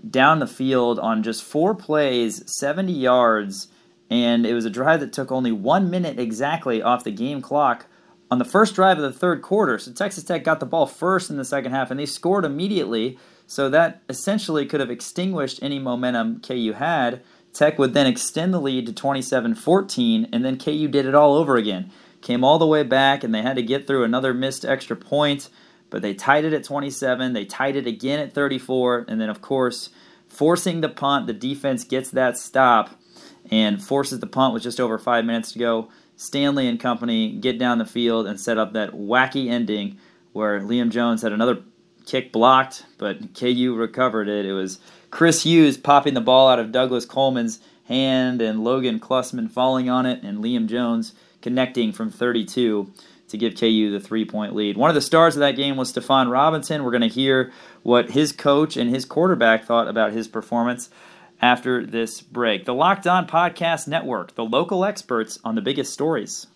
down 0.10 0.40
the 0.40 0.48
field 0.48 1.00
on 1.00 1.24
just 1.24 1.44
4 1.44 1.76
plays, 1.76 2.44
70 2.60 2.92
yards, 2.92 3.70
and 4.10 4.46
it 4.46 4.54
was 4.54 4.66
a 4.66 4.70
drive 4.70 5.00
that 5.00 5.14
took 5.14 5.32
only 5.32 5.52
1 5.52 5.90
minute 5.90 6.20
exactly 6.20 6.82
off 6.82 7.06
the 7.06 7.12
game 7.12 7.42
clock 7.42 7.86
on 8.32 8.38
the 8.38 8.46
first 8.46 8.76
drive 8.76 8.98
of 8.98 9.04
the 9.04 9.18
third 9.18 9.42
quarter. 9.42 9.78
So 9.78 9.92
Texas 9.92 10.24
Tech 10.24 10.44
got 10.44 10.60
the 10.60 10.66
ball 10.66 10.86
first 10.86 11.30
in 11.30 11.38
the 11.38 11.46
second 11.46 11.72
half 11.72 11.92
and 11.92 12.00
they 12.00 12.06
scored 12.06 12.46
immediately. 12.46 13.18
So 13.48 13.70
that 13.70 14.02
essentially 14.08 14.66
could 14.66 14.80
have 14.80 14.92
extinguished 14.92 15.64
any 15.64 15.80
momentum 15.80 16.42
KU 16.42 16.74
had. 16.74 17.22
Tech 17.54 17.80
would 17.80 17.94
then 17.94 18.08
extend 18.08 18.54
the 18.54 18.62
lead 18.62 18.86
to 18.86 18.94
27 18.94 19.56
14, 19.56 20.30
and 20.32 20.46
then 20.46 20.58
KU 20.58 20.88
did 20.88 21.06
it 21.06 21.16
all 21.16 21.36
over 21.36 21.58
again. 21.58 21.92
Came 22.22 22.44
all 22.44 22.60
the 22.60 22.68
way 22.68 22.84
back, 22.84 23.24
and 23.24 23.34
they 23.34 23.42
had 23.42 23.56
to 23.56 23.64
get 23.64 23.88
through 23.88 24.04
another 24.04 24.34
missed 24.34 24.66
extra 24.66 24.96
point, 24.96 25.50
but 25.90 26.02
they 26.02 26.14
tied 26.14 26.46
it 26.46 26.54
at 26.54 26.64
27. 26.64 27.34
They 27.34 27.46
tied 27.46 27.76
it 27.76 27.88
again 27.88 28.20
at 28.20 28.34
34, 28.34 29.06
and 29.08 29.20
then, 29.20 29.30
of 29.30 29.42
course, 29.42 29.90
forcing 30.28 30.82
the 30.82 30.90
punt, 30.90 31.28
the 31.28 31.34
defense 31.34 31.84
gets 31.84 32.12
that 32.12 32.38
stop 32.38 32.92
and 33.50 33.82
forces 33.82 34.20
the 34.20 34.28
punt 34.28 34.54
with 34.54 34.64
just 34.64 34.80
over 34.80 35.00
five 35.00 35.26
minutes 35.26 35.54
to 35.54 35.60
go. 35.60 35.90
Stanley 36.20 36.68
and 36.68 36.78
company 36.78 37.32
get 37.32 37.58
down 37.58 37.78
the 37.78 37.86
field 37.86 38.28
and 38.28 38.38
set 38.38 38.58
up 38.58 38.74
that 38.74 38.92
wacky 38.92 39.50
ending 39.50 39.98
where 40.34 40.60
Liam 40.60 40.90
Jones 40.90 41.22
had 41.22 41.32
another 41.32 41.64
kick 42.06 42.34
blocked, 42.34 42.86
but 42.98 43.34
KU 43.34 43.74
recovered 43.74 44.28
it. 44.28 44.46
It 44.46 44.52
was 44.52 44.80
Chris 45.12 45.44
Hughes 45.44 45.78
popping 45.78 46.16
the 46.16 46.22
ball 46.22 46.50
out 46.50 46.60
of 46.60 46.74
Douglas 46.74 47.06
Coleman's 47.06 47.62
hand 47.86 48.42
and 48.42 48.66
Logan 48.66 49.00
Klusman 49.00 49.50
falling 49.50 49.90
on 49.90 50.06
it 50.06 50.22
and 50.22 50.44
Liam 50.44 50.68
Jones 50.68 51.14
connecting 51.42 51.94
from 51.94 52.12
32 52.12 52.92
to 53.30 53.38
give 53.38 53.56
KU 53.56 53.90
the 53.90 54.02
three 54.02 54.26
point 54.26 54.54
lead. 54.54 54.76
One 54.76 54.90
of 54.90 54.96
the 54.96 55.02
stars 55.02 55.38
of 55.38 55.40
that 55.40 55.56
game 55.56 55.78
was 55.78 55.94
Stephon 55.94 56.30
Robinson. 56.30 56.84
We're 56.84 56.92
going 56.92 57.02
to 57.02 57.08
hear 57.08 57.54
what 57.82 58.12
his 58.12 58.34
coach 58.34 58.76
and 58.76 58.90
his 58.90 59.06
quarterback 59.06 59.64
thought 59.64 59.88
about 59.88 60.12
his 60.12 60.28
performance 60.28 60.90
after 61.42 61.86
this 61.86 62.22
break. 62.22 62.66
The 62.66 62.74
Locked 62.74 63.08
On 63.08 63.28
Podcast 63.28 63.88
Network, 63.88 64.36
the 64.36 64.46
local 64.46 64.86
experts 64.86 65.40
on 65.44 65.56
the 65.56 65.62
biggest 65.62 65.94
stories. 65.94 66.48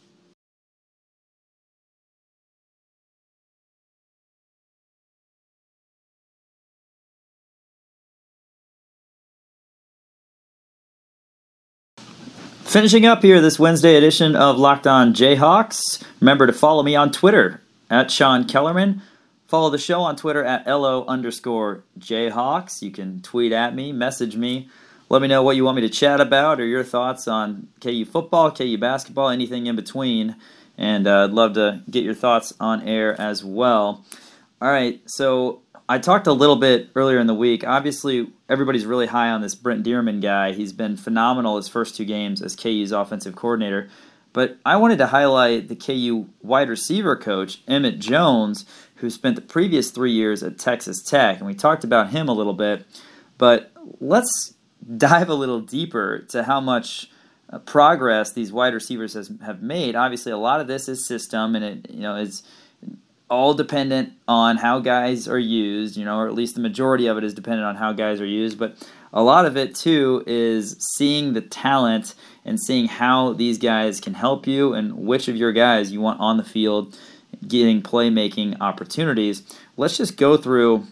Finishing 12.74 13.06
up 13.06 13.22
here 13.22 13.40
this 13.40 13.60
Wednesday 13.60 13.98
edition 13.98 14.36
of 14.36 14.58
Locked 14.58 14.88
On 14.88 15.14
Jayhawks. 15.14 16.04
Remember 16.20 16.48
to 16.48 16.54
follow 16.54 16.82
me 16.82 16.96
on 16.96 17.12
Twitter 17.12 17.62
at 17.88 18.10
Sean 18.10 18.46
Kellerman. 18.46 19.04
Follow 19.54 19.70
the 19.70 19.78
show 19.78 20.02
on 20.02 20.16
Twitter 20.16 20.44
at 20.44 20.66
LO 20.66 21.06
underscore 21.06 21.84
Jayhawks. 22.00 22.82
You 22.82 22.90
can 22.90 23.22
tweet 23.22 23.52
at 23.52 23.76
me, 23.76 23.92
message 23.92 24.36
me, 24.36 24.68
let 25.10 25.22
me 25.22 25.28
know 25.28 25.44
what 25.44 25.56
you 25.56 25.64
want 25.64 25.76
me 25.76 25.84
to 25.84 25.90
chat 25.90 26.20
about 26.20 26.60
or 26.60 26.66
your 26.66 26.84
thoughts 26.84 27.28
on 27.28 27.68
KU 27.80 28.04
football, 28.04 28.50
KU 28.50 28.80
basketball, 28.80 29.30
anything 29.30 29.68
in 29.68 29.76
between. 29.76 30.38
And 30.76 31.06
uh, 31.06 31.26
I'd 31.26 31.34
love 31.34 31.54
to 31.54 31.84
get 31.88 32.04
your 32.04 32.16
thoughts 32.16 32.54
on 32.60 32.82
air 32.88 33.16
as 33.22 33.46
well. 33.46 34.04
All 34.60 34.72
right, 34.72 35.04
so 35.06 35.62
I 35.88 36.00
talked 36.00 36.26
a 36.26 36.34
little 36.34 36.56
bit 36.56 36.90
earlier 36.96 37.20
in 37.20 37.28
the 37.28 37.36
week. 37.36 37.64
Obviously, 37.64 38.32
everybody's 38.50 38.88
really 38.88 39.06
high 39.06 39.30
on 39.30 39.42
this 39.42 39.54
Brent 39.54 39.86
Dearmon 39.86 40.20
guy. 40.20 40.54
He's 40.54 40.74
been 40.74 40.98
phenomenal 40.98 41.58
his 41.58 41.68
first 41.68 41.96
two 41.96 42.06
games 42.06 42.42
as 42.42 42.56
KU's 42.56 42.92
offensive 42.92 43.36
coordinator. 43.36 43.88
But 44.34 44.58
I 44.66 44.78
wanted 44.78 44.98
to 44.98 45.08
highlight 45.08 45.68
the 45.68 45.76
KU 45.76 46.28
wide 46.42 46.68
receiver 46.68 47.16
coach, 47.16 47.62
Emmett 47.68 48.00
Jones, 48.00 48.66
who 48.96 49.10
spent 49.10 49.36
the 49.36 49.42
previous 49.42 49.92
three 49.92 50.12
years 50.12 50.42
at 50.42 50.58
Texas 50.58 51.04
Tech. 51.04 51.38
And 51.38 51.46
we 51.46 51.54
talked 51.54 51.84
about 51.84 52.10
him 52.10 52.28
a 52.28 52.34
little 52.34 52.54
bit. 52.54 52.86
But 53.38 53.72
let's 54.00 54.56
dive 54.98 55.30
a 55.30 55.36
little 55.36 55.62
deeper 55.62 56.20
to 56.30 56.44
how 56.44 56.60
much 56.60 57.10
uh, 57.50 57.60
progress 57.60 58.34
these 58.34 58.52
wide 58.52 58.74
receivers 58.74 59.14
has, 59.14 59.32
have 59.46 59.62
made. 59.62 59.96
Obviously, 59.96 60.32
a 60.32 60.38
lot 60.38 60.60
of 60.60 60.68
this 60.68 60.90
is 60.90 61.08
system, 61.08 61.56
and 61.56 61.64
it 61.64 61.92
you 61.92 62.02
know 62.02 62.16
is 62.16 62.44
all 63.30 63.54
dependent 63.54 64.14
on 64.28 64.58
how 64.58 64.80
guys 64.80 65.28
are 65.28 65.40
used, 65.40 65.98
you 65.98 66.06
know, 66.06 66.18
or 66.18 66.28
at 66.28 66.34
least 66.34 66.56
the 66.56 66.62
majority 66.62 67.08
of 67.08 67.18
it 67.18 67.24
is 67.24 67.34
dependent 67.34 67.66
on 67.66 67.76
how 67.76 67.92
guys 67.92 68.20
are 68.22 68.26
used. 68.26 68.58
But 68.58 68.76
a 69.14 69.24
lot 69.24 69.46
of 69.46 69.56
it 69.56 69.76
too 69.76 70.24
is 70.28 70.76
seeing 70.96 71.34
the 71.34 71.42
talent 71.42 72.16
and 72.44 72.60
seeing 72.60 72.88
how 72.88 73.34
these 73.34 73.58
guys 73.58 74.02
can 74.02 74.16
help 74.16 74.48
you 74.48 74.74
and 74.74 74.94
which 74.98 75.28
of 75.28 75.36
your 75.36 75.54
guys 75.54 75.92
you 75.92 76.02
want 76.02 76.20
on 76.20 76.38
the 76.38 76.44
field 76.44 76.98
getting 77.48 77.82
playmaking 77.82 78.60
opportunities. 78.60 79.44
Let's 79.78 79.98
just 79.98 80.18
go 80.18 80.38
through 80.38 80.86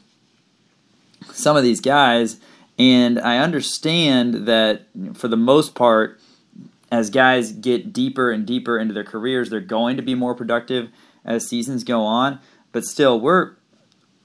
some 1.32 1.58
of 1.58 1.64
these 1.64 1.82
guys. 1.82 2.40
And 2.78 3.20
I 3.20 3.38
understand 3.38 4.48
that 4.48 4.84
for 5.14 5.28
the 5.28 5.38
most 5.38 5.76
part, 5.76 6.20
as 6.92 7.10
guys 7.10 7.52
get 7.52 7.94
deeper 7.94 8.32
and 8.32 8.46
deeper 8.46 8.78
into 8.78 8.94
their 8.94 9.04
careers, 9.04 9.50
they're 9.50 9.60
going 9.60 9.98
to 9.98 10.04
be 10.04 10.16
more 10.16 10.36
productive 10.36 10.90
as 11.24 11.48
seasons 11.48 11.84
go 11.84 12.02
on. 12.02 12.40
But 12.72 12.86
still, 12.86 13.20
we're 13.20 13.54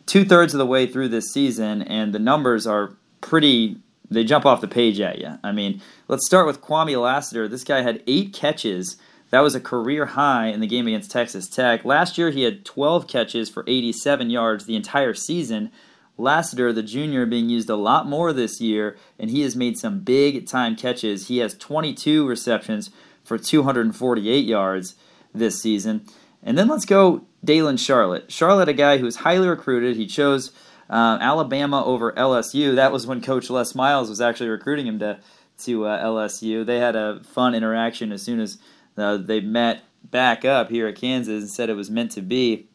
two 0.06 0.24
thirds 0.24 0.54
of 0.54 0.58
the 0.58 0.66
way 0.66 0.86
through 0.86 1.08
this 1.08 1.32
season, 1.32 1.82
and 1.82 2.12
the 2.12 2.18
numbers 2.18 2.66
are 2.66 2.94
pretty. 3.20 3.76
They 4.10 4.24
jump 4.24 4.46
off 4.46 4.60
the 4.60 4.68
page 4.68 5.00
at 5.00 5.18
you. 5.18 5.38
I 5.42 5.52
mean, 5.52 5.82
let's 6.08 6.26
start 6.26 6.46
with 6.46 6.60
Kwamie 6.60 7.00
Lassiter. 7.00 7.48
This 7.48 7.64
guy 7.64 7.82
had 7.82 8.02
eight 8.06 8.32
catches. 8.32 8.96
That 9.30 9.40
was 9.40 9.54
a 9.54 9.60
career 9.60 10.06
high 10.06 10.46
in 10.46 10.60
the 10.60 10.66
game 10.66 10.86
against 10.86 11.10
Texas 11.10 11.48
Tech. 11.48 11.84
Last 11.84 12.16
year, 12.16 12.30
he 12.30 12.42
had 12.42 12.64
12 12.64 13.08
catches 13.08 13.48
for 13.48 13.64
87 13.66 14.30
yards 14.30 14.64
the 14.64 14.76
entire 14.76 15.14
season. 15.14 15.72
Lassiter, 16.18 16.72
the 16.72 16.82
junior, 16.82 17.26
being 17.26 17.50
used 17.50 17.68
a 17.68 17.76
lot 17.76 18.06
more 18.06 18.32
this 18.32 18.60
year, 18.60 18.96
and 19.18 19.30
he 19.30 19.42
has 19.42 19.56
made 19.56 19.76
some 19.76 20.00
big 20.00 20.46
time 20.46 20.76
catches. 20.76 21.28
He 21.28 21.38
has 21.38 21.54
22 21.54 22.26
receptions 22.26 22.90
for 23.24 23.36
248 23.36 24.44
yards 24.44 24.94
this 25.34 25.60
season. 25.60 26.06
And 26.42 26.56
then 26.56 26.68
let's 26.68 26.86
go 26.86 27.26
Daylon 27.44 27.74
Charlot. 27.74 28.28
Charlot, 28.28 28.68
a 28.68 28.72
guy 28.72 28.98
who 28.98 29.04
was 29.04 29.16
highly 29.16 29.48
recruited. 29.48 29.96
He 29.96 30.06
chose 30.06 30.52
uh, 30.88 31.18
Alabama 31.20 31.84
over 31.84 32.12
LSU. 32.12 32.74
That 32.74 32.92
was 32.92 33.06
when 33.06 33.20
Coach 33.20 33.50
Les 33.50 33.74
Miles 33.74 34.08
was 34.08 34.20
actually 34.20 34.48
recruiting 34.48 34.86
him 34.86 34.98
to 35.00 35.18
to 35.58 35.86
uh, 35.86 36.04
LSU. 36.04 36.66
They 36.66 36.78
had 36.78 36.96
a 36.96 37.22
fun 37.24 37.54
interaction 37.54 38.12
as 38.12 38.22
soon 38.22 38.40
as 38.40 38.58
uh, 38.96 39.16
they 39.16 39.40
met 39.40 39.82
back 40.10 40.44
up 40.44 40.70
here 40.70 40.86
at 40.86 40.96
Kansas 40.96 41.42
and 41.42 41.50
said 41.50 41.70
it 41.70 41.76
was 41.76 41.90
meant 41.90 42.10
to 42.12 42.22
be. 42.22 42.68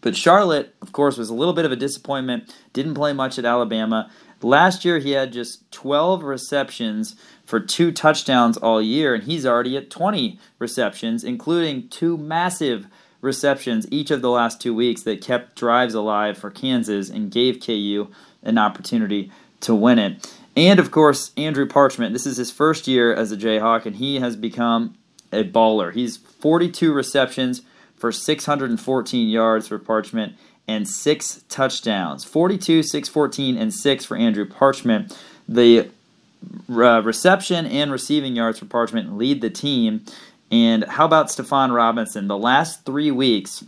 But 0.00 0.14
Charlot, 0.14 0.70
of 0.82 0.92
course, 0.92 1.16
was 1.16 1.30
a 1.30 1.34
little 1.34 1.54
bit 1.54 1.64
of 1.64 1.72
a 1.72 1.76
disappointment. 1.76 2.54
Didn't 2.72 2.94
play 2.94 3.12
much 3.12 3.38
at 3.38 3.46
Alabama. 3.46 4.10
Last 4.42 4.84
year, 4.84 4.98
he 4.98 5.12
had 5.12 5.32
just 5.32 5.70
12 5.72 6.22
receptions 6.22 7.16
for 7.46 7.58
two 7.58 7.90
touchdowns 7.90 8.58
all 8.58 8.82
year, 8.82 9.14
and 9.14 9.24
he's 9.24 9.46
already 9.46 9.78
at 9.78 9.90
20 9.90 10.38
receptions, 10.58 11.24
including 11.24 11.88
two 11.88 12.18
massive 12.18 12.86
receptions 13.24 13.86
each 13.90 14.10
of 14.10 14.22
the 14.22 14.30
last 14.30 14.60
two 14.60 14.74
weeks 14.74 15.02
that 15.02 15.20
kept 15.20 15.56
drives 15.56 15.94
alive 15.94 16.38
for 16.38 16.50
Kansas 16.50 17.10
and 17.10 17.30
gave 17.30 17.60
KU 17.60 18.08
an 18.42 18.58
opportunity 18.58 19.32
to 19.60 19.74
win 19.74 19.98
it. 19.98 20.32
And 20.56 20.78
of 20.78 20.90
course, 20.90 21.32
Andrew 21.36 21.66
Parchment. 21.66 22.12
This 22.12 22.26
is 22.26 22.36
his 22.36 22.50
first 22.50 22.86
year 22.86 23.12
as 23.12 23.32
a 23.32 23.36
Jayhawk, 23.36 23.86
and 23.86 23.96
he 23.96 24.20
has 24.20 24.36
become 24.36 24.96
a 25.32 25.42
baller. 25.42 25.92
He's 25.92 26.16
42 26.16 26.92
receptions 26.92 27.62
for 27.96 28.12
614 28.12 29.28
yards 29.28 29.66
for 29.66 29.78
Parchment 29.78 30.34
and 30.66 30.88
six 30.88 31.44
touchdowns 31.48 32.24
42, 32.24 32.82
614, 32.82 33.56
and 33.56 33.74
six 33.74 34.04
for 34.04 34.16
Andrew 34.16 34.46
Parchment. 34.46 35.18
The 35.48 35.90
uh, 36.70 37.02
reception 37.02 37.66
and 37.66 37.90
receiving 37.90 38.36
yards 38.36 38.58
for 38.58 38.66
Parchment 38.66 39.16
lead 39.16 39.40
the 39.40 39.50
team. 39.50 40.04
And 40.54 40.84
how 40.84 41.04
about 41.04 41.30
Stephon 41.30 41.74
Robinson? 41.74 42.28
The 42.28 42.38
last 42.38 42.86
three 42.86 43.10
weeks, 43.10 43.64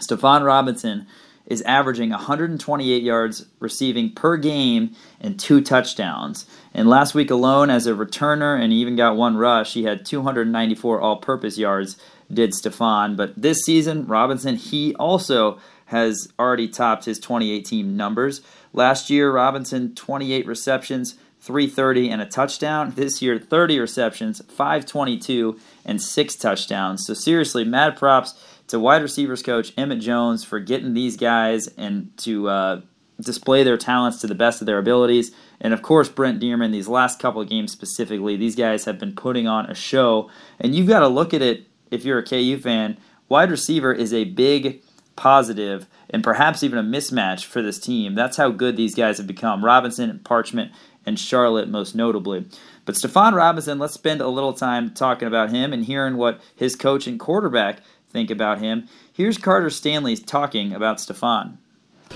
Stephon 0.00 0.44
Robinson 0.44 1.06
is 1.46 1.62
averaging 1.62 2.10
128 2.10 3.00
yards 3.00 3.46
receiving 3.60 4.10
per 4.10 4.36
game 4.36 4.96
and 5.20 5.38
two 5.38 5.60
touchdowns. 5.60 6.46
And 6.74 6.88
last 6.88 7.14
week 7.14 7.30
alone, 7.30 7.70
as 7.70 7.86
a 7.86 7.92
returner 7.92 8.60
and 8.60 8.72
he 8.72 8.80
even 8.80 8.96
got 8.96 9.14
one 9.14 9.36
rush, 9.36 9.74
he 9.74 9.84
had 9.84 10.04
294 10.04 11.00
all 11.00 11.18
purpose 11.18 11.58
yards, 11.58 11.96
did 12.28 12.54
Stephon. 12.54 13.16
But 13.16 13.40
this 13.40 13.62
season, 13.64 14.08
Robinson, 14.08 14.56
he 14.56 14.96
also 14.96 15.60
has 15.86 16.26
already 16.40 16.66
topped 16.66 17.04
his 17.04 17.20
2018 17.20 17.96
numbers. 17.96 18.40
Last 18.72 19.10
year, 19.10 19.30
Robinson, 19.30 19.94
28 19.94 20.44
receptions, 20.44 21.14
330 21.40 22.10
and 22.10 22.20
a 22.20 22.26
touchdown. 22.26 22.94
This 22.96 23.22
year, 23.22 23.38
30 23.38 23.78
receptions, 23.78 24.42
522 24.48 25.58
and 25.84 26.00
six 26.00 26.36
touchdowns. 26.36 27.06
So 27.06 27.14
seriously, 27.14 27.64
mad 27.64 27.96
props 27.96 28.34
to 28.68 28.78
wide 28.78 29.02
receivers 29.02 29.42
coach 29.42 29.72
Emmett 29.76 30.00
Jones 30.00 30.44
for 30.44 30.60
getting 30.60 30.94
these 30.94 31.16
guys 31.16 31.68
and 31.76 32.16
to 32.18 32.48
uh, 32.48 32.80
display 33.20 33.62
their 33.62 33.76
talents 33.76 34.20
to 34.20 34.26
the 34.26 34.34
best 34.34 34.60
of 34.60 34.66
their 34.66 34.78
abilities. 34.78 35.32
And 35.60 35.74
of 35.74 35.82
course, 35.82 36.08
Brent 36.08 36.40
Dearmon, 36.40 36.72
these 36.72 36.88
last 36.88 37.18
couple 37.18 37.40
of 37.40 37.48
games 37.48 37.72
specifically, 37.72 38.36
these 38.36 38.56
guys 38.56 38.84
have 38.84 38.98
been 38.98 39.14
putting 39.14 39.46
on 39.46 39.66
a 39.66 39.74
show. 39.74 40.30
And 40.58 40.74
you've 40.74 40.88
got 40.88 41.00
to 41.00 41.08
look 41.08 41.34
at 41.34 41.42
it 41.42 41.66
if 41.90 42.04
you're 42.04 42.18
a 42.18 42.24
KU 42.24 42.58
fan. 42.58 42.96
Wide 43.28 43.50
receiver 43.50 43.92
is 43.92 44.12
a 44.12 44.24
big 44.24 44.82
positive 45.16 45.86
and 46.08 46.24
perhaps 46.24 46.62
even 46.62 46.78
a 46.78 46.82
mismatch 46.82 47.44
for 47.44 47.62
this 47.62 47.78
team. 47.78 48.14
That's 48.14 48.36
how 48.36 48.50
good 48.50 48.76
these 48.76 48.94
guys 48.94 49.18
have 49.18 49.26
become. 49.26 49.64
Robinson, 49.64 50.10
and 50.10 50.24
Parchment, 50.24 50.72
and 51.06 51.16
Charlot 51.16 51.68
most 51.68 51.94
notably. 51.94 52.46
But 52.84 52.94
Stephon 52.94 53.34
Robinson, 53.34 53.78
let's 53.78 53.94
spend 53.94 54.20
a 54.20 54.28
little 54.28 54.52
time 54.52 54.92
talking 54.94 55.28
about 55.28 55.50
him 55.50 55.72
and 55.72 55.84
hearing 55.84 56.16
what 56.16 56.40
his 56.54 56.76
coach 56.76 57.06
and 57.06 57.18
quarterback 57.18 57.80
think 58.10 58.30
about 58.30 58.60
him. 58.60 58.88
Here's 59.12 59.38
Carter 59.38 59.70
Stanley 59.70 60.16
talking 60.16 60.72
about 60.72 60.98
Stephon. 60.98 61.56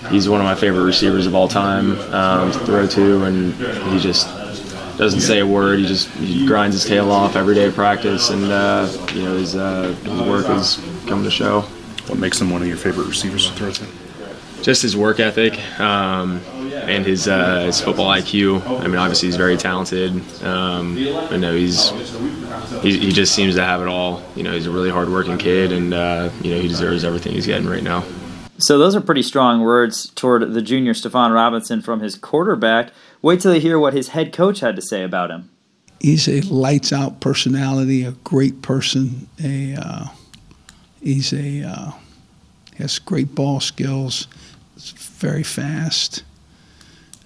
He's 0.09 0.27
one 0.27 0.41
of 0.41 0.45
my 0.45 0.55
favorite 0.55 0.83
receivers 0.83 1.25
of 1.25 1.35
all 1.35 1.47
time 1.47 1.97
um, 2.13 2.51
to 2.51 2.59
throw 2.59 2.85
to, 2.85 3.23
and 3.23 3.53
he 3.91 3.99
just 3.99 4.27
doesn't 4.97 5.21
say 5.21 5.39
a 5.39 5.47
word. 5.47 5.79
He 5.79 5.85
just 5.85 6.09
he 6.09 6.45
grinds 6.45 6.75
his 6.75 6.85
tail 6.85 7.11
off 7.11 7.35
every 7.35 7.55
day 7.55 7.65
of 7.65 7.75
practice, 7.75 8.29
and 8.29 8.43
uh, 8.45 8.89
you 9.13 9.23
know 9.23 9.37
his 9.37 9.55
uh, 9.55 9.93
his 10.03 10.21
work 10.21 10.49
is 10.49 10.81
coming 11.07 11.23
to 11.23 11.31
show. 11.31 11.61
What 12.07 12.19
makes 12.19 12.39
him 12.41 12.49
one 12.49 12.61
of 12.61 12.67
your 12.67 12.77
favorite 12.77 13.07
receivers 13.07 13.49
to 13.49 13.53
throw 13.53 13.71
to? 13.71 14.04
Just 14.65 14.81
his 14.81 14.97
work 14.97 15.19
ethic 15.19 15.59
um, 15.79 16.41
and 16.73 17.05
his 17.05 17.27
uh, 17.27 17.65
his 17.65 17.79
football 17.79 18.07
IQ. 18.07 18.65
I 18.81 18.87
mean, 18.87 18.95
obviously 18.95 19.27
he's 19.27 19.35
very 19.35 19.57
talented. 19.57 20.11
Um, 20.43 20.97
I 21.29 21.37
know 21.37 21.53
he's 21.55 21.91
he, 22.81 22.97
he 22.97 23.11
just 23.11 23.35
seems 23.35 23.53
to 23.57 23.63
have 23.63 23.83
it 23.83 23.87
all. 23.87 24.23
You 24.35 24.41
know, 24.41 24.53
he's 24.53 24.65
a 24.65 24.71
really 24.71 24.89
hardworking 24.89 25.37
kid, 25.37 25.71
and 25.71 25.93
uh, 25.93 26.31
you 26.41 26.55
know 26.55 26.59
he 26.59 26.67
deserves 26.67 27.03
everything 27.03 27.33
he's 27.33 27.45
getting 27.45 27.69
right 27.69 27.83
now. 27.83 28.03
So 28.57 28.79
those 28.79 28.95
are 28.95 29.01
pretty 29.01 29.21
strong 29.21 29.61
words 29.61 30.09
toward 30.15 30.51
the 30.51 30.63
junior 30.63 30.93
Stephon 30.93 31.31
Robinson 31.31 31.83
from 31.83 31.99
his 31.99 32.15
quarterback. 32.15 32.91
Wait 33.21 33.41
till 33.41 33.53
you 33.53 33.61
hear 33.61 33.77
what 33.77 33.93
his 33.93 34.07
head 34.07 34.33
coach 34.33 34.61
had 34.61 34.75
to 34.77 34.81
say 34.81 35.03
about 35.03 35.29
him. 35.29 35.51
He's 35.99 36.27
a 36.27 36.41
lights 36.41 36.91
out 36.91 37.19
personality, 37.19 38.03
a 38.03 38.13
great 38.23 38.63
person. 38.63 39.29
A 39.43 39.75
uh, 39.79 40.05
he's 41.03 41.31
a 41.33 41.69
uh, 41.69 41.91
has 42.79 42.97
great 42.97 43.35
ball 43.35 43.59
skills. 43.59 44.27
It's 44.75 44.91
very 44.91 45.43
fast. 45.43 46.23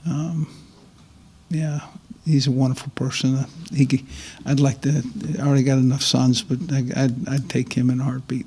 Um, 0.06 0.48
yeah, 1.50 1.82
he's 2.26 2.48
a 2.48 2.52
wonderful 2.52 2.92
person. 2.96 3.46
He, 3.74 4.06
I'd 4.46 4.60
like 4.60 4.82
to. 4.82 5.04
I 5.40 5.46
already 5.46 5.64
got 5.64 5.78
enough 5.78 6.02
sons, 6.02 6.42
but 6.42 6.60
I, 6.72 7.04
I'd, 7.04 7.28
I'd 7.28 7.50
take 7.50 7.74
him 7.74 7.90
in 7.90 8.00
a 8.00 8.04
heartbeat. 8.04 8.46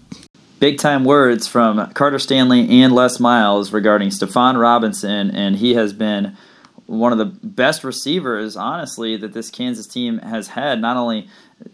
Big 0.60 0.78
time 0.78 1.04
words 1.04 1.48
from 1.48 1.90
Carter 1.92 2.20
Stanley 2.20 2.82
and 2.82 2.94
Les 2.94 3.18
Miles 3.18 3.72
regarding 3.72 4.10
Stephon 4.10 4.60
Robinson, 4.60 5.30
and 5.32 5.56
he 5.56 5.74
has 5.74 5.92
been 5.92 6.36
one 6.86 7.10
of 7.10 7.18
the 7.18 7.24
best 7.24 7.82
receivers, 7.82 8.56
honestly, 8.56 9.16
that 9.16 9.32
this 9.32 9.50
Kansas 9.50 9.86
team 9.86 10.18
has 10.18 10.48
had. 10.48 10.80
Not 10.80 10.96
only 10.96 11.28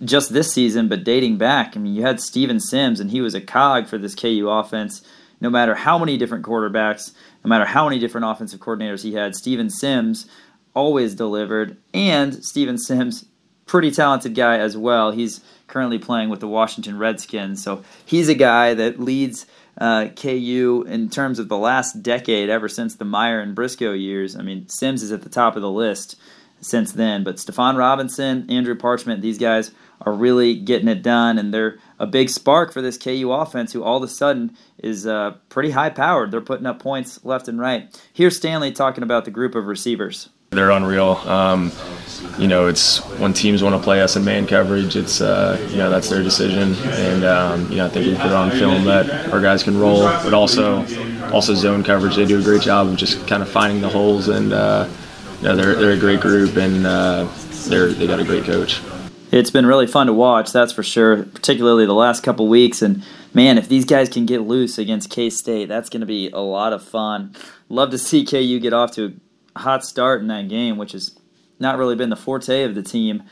just 0.04 0.32
this 0.32 0.52
season, 0.52 0.88
but 0.88 1.04
dating 1.04 1.36
back. 1.36 1.76
I 1.76 1.80
mean, 1.80 1.94
you 1.94 2.02
had 2.02 2.20
Steven 2.20 2.60
Sims, 2.60 3.00
and 3.00 3.10
he 3.10 3.20
was 3.20 3.34
a 3.34 3.40
cog 3.40 3.86
for 3.86 3.98
this 3.98 4.14
KU 4.14 4.48
offense. 4.48 5.02
No 5.40 5.50
matter 5.50 5.74
how 5.74 5.98
many 5.98 6.16
different 6.16 6.44
quarterbacks, 6.44 7.12
no 7.44 7.48
matter 7.48 7.64
how 7.64 7.88
many 7.88 7.98
different 7.98 8.26
offensive 8.26 8.60
coordinators 8.60 9.02
he 9.02 9.14
had, 9.14 9.34
Steven 9.34 9.70
Sims 9.70 10.26
always 10.74 11.14
delivered. 11.14 11.76
And 11.94 12.44
Steven 12.44 12.78
Sims, 12.78 13.24
pretty 13.66 13.90
talented 13.90 14.34
guy 14.34 14.58
as 14.58 14.76
well. 14.76 15.10
He's 15.10 15.40
currently 15.66 15.98
playing 15.98 16.30
with 16.30 16.40
the 16.40 16.48
Washington 16.48 16.98
Redskins. 16.98 17.62
So 17.62 17.84
he's 18.04 18.28
a 18.28 18.34
guy 18.34 18.74
that 18.74 18.98
leads 18.98 19.46
uh, 19.80 20.08
KU 20.16 20.84
in 20.88 21.08
terms 21.08 21.38
of 21.38 21.48
the 21.48 21.58
last 21.58 22.02
decade, 22.02 22.48
ever 22.48 22.68
since 22.68 22.96
the 22.96 23.04
Meier 23.04 23.40
and 23.40 23.54
Briscoe 23.54 23.92
years. 23.92 24.34
I 24.34 24.42
mean, 24.42 24.68
Sims 24.68 25.02
is 25.02 25.12
at 25.12 25.22
the 25.22 25.28
top 25.28 25.54
of 25.54 25.62
the 25.62 25.70
list 25.70 26.16
since 26.60 26.92
then. 26.92 27.22
But 27.22 27.36
Stephon 27.36 27.76
Robinson, 27.76 28.46
Andrew 28.50 28.74
Parchment, 28.74 29.22
these 29.22 29.38
guys 29.38 29.70
are 30.02 30.12
really 30.12 30.54
getting 30.54 30.88
it 30.88 31.02
done, 31.02 31.38
and 31.38 31.52
they're 31.52 31.78
a 31.98 32.06
big 32.06 32.30
spark 32.30 32.72
for 32.72 32.80
this 32.80 32.96
KU 32.96 33.30
offense, 33.32 33.72
who 33.72 33.82
all 33.82 33.96
of 33.96 34.02
a 34.02 34.08
sudden 34.08 34.56
is 34.78 35.06
uh, 35.06 35.34
pretty 35.48 35.70
high 35.70 35.90
powered. 35.90 36.30
They're 36.30 36.40
putting 36.40 36.66
up 36.66 36.80
points 36.80 37.24
left 37.24 37.48
and 37.48 37.58
right. 37.58 38.00
Here's 38.12 38.36
Stanley 38.36 38.72
talking 38.72 39.02
about 39.02 39.24
the 39.24 39.30
group 39.30 39.54
of 39.54 39.66
receivers. 39.66 40.28
They're 40.50 40.70
unreal. 40.70 41.16
Um, 41.28 41.72
you 42.38 42.48
know, 42.48 42.68
it's 42.68 43.04
when 43.18 43.34
teams 43.34 43.62
want 43.62 43.76
to 43.76 43.82
play 43.82 44.00
us 44.00 44.16
in 44.16 44.24
man 44.24 44.46
coverage, 44.46 44.96
it's 44.96 45.20
uh, 45.20 45.58
you 45.70 45.76
know 45.76 45.90
that's 45.90 46.08
their 46.08 46.22
decision, 46.22 46.74
and 46.74 47.24
um, 47.24 47.70
you 47.70 47.76
know 47.76 47.86
I 47.86 47.88
think 47.90 48.06
we 48.06 48.14
put 48.14 48.32
on 48.32 48.50
film 48.52 48.84
that 48.84 49.30
our 49.30 49.42
guys 49.42 49.62
can 49.62 49.78
roll, 49.78 50.04
but 50.04 50.32
also 50.32 50.86
also 51.30 51.54
zone 51.54 51.84
coverage. 51.84 52.16
They 52.16 52.24
do 52.24 52.38
a 52.38 52.42
great 52.42 52.62
job 52.62 52.86
of 52.86 52.96
just 52.96 53.26
kind 53.26 53.42
of 53.42 53.48
finding 53.50 53.82
the 53.82 53.90
holes, 53.90 54.28
and 54.28 54.54
uh, 54.54 54.88
you 55.42 55.48
know 55.48 55.56
they're 55.56 55.74
they're 55.74 55.92
a 55.92 55.98
great 55.98 56.20
group, 56.20 56.56
and 56.56 56.86
uh, 56.86 57.28
they're 57.66 57.88
they 57.88 58.06
got 58.06 58.18
a 58.18 58.24
great 58.24 58.44
coach. 58.44 58.80
It's 59.30 59.50
been 59.50 59.66
really 59.66 59.86
fun 59.86 60.06
to 60.06 60.12
watch, 60.14 60.52
that's 60.52 60.72
for 60.72 60.82
sure. 60.82 61.24
Particularly 61.24 61.84
the 61.84 61.92
last 61.92 62.22
couple 62.22 62.48
weeks, 62.48 62.80
and 62.80 63.04
man, 63.34 63.58
if 63.58 63.68
these 63.68 63.84
guys 63.84 64.08
can 64.08 64.24
get 64.24 64.40
loose 64.40 64.78
against 64.78 65.10
K 65.10 65.28
State, 65.28 65.68
that's 65.68 65.90
going 65.90 66.00
to 66.00 66.06
be 66.06 66.30
a 66.30 66.40
lot 66.40 66.72
of 66.72 66.82
fun. 66.82 67.34
Love 67.68 67.90
to 67.90 67.98
see 67.98 68.24
KU 68.24 68.58
get 68.58 68.72
off 68.72 68.92
to 68.92 69.14
a 69.54 69.58
hot 69.58 69.84
start 69.84 70.22
in 70.22 70.28
that 70.28 70.48
game, 70.48 70.78
which 70.78 70.92
has 70.92 71.18
not 71.58 71.76
really 71.76 71.94
been 71.94 72.08
the 72.08 72.16
forte 72.16 72.64
of 72.64 72.74
the 72.74 72.82
team. 72.82 73.22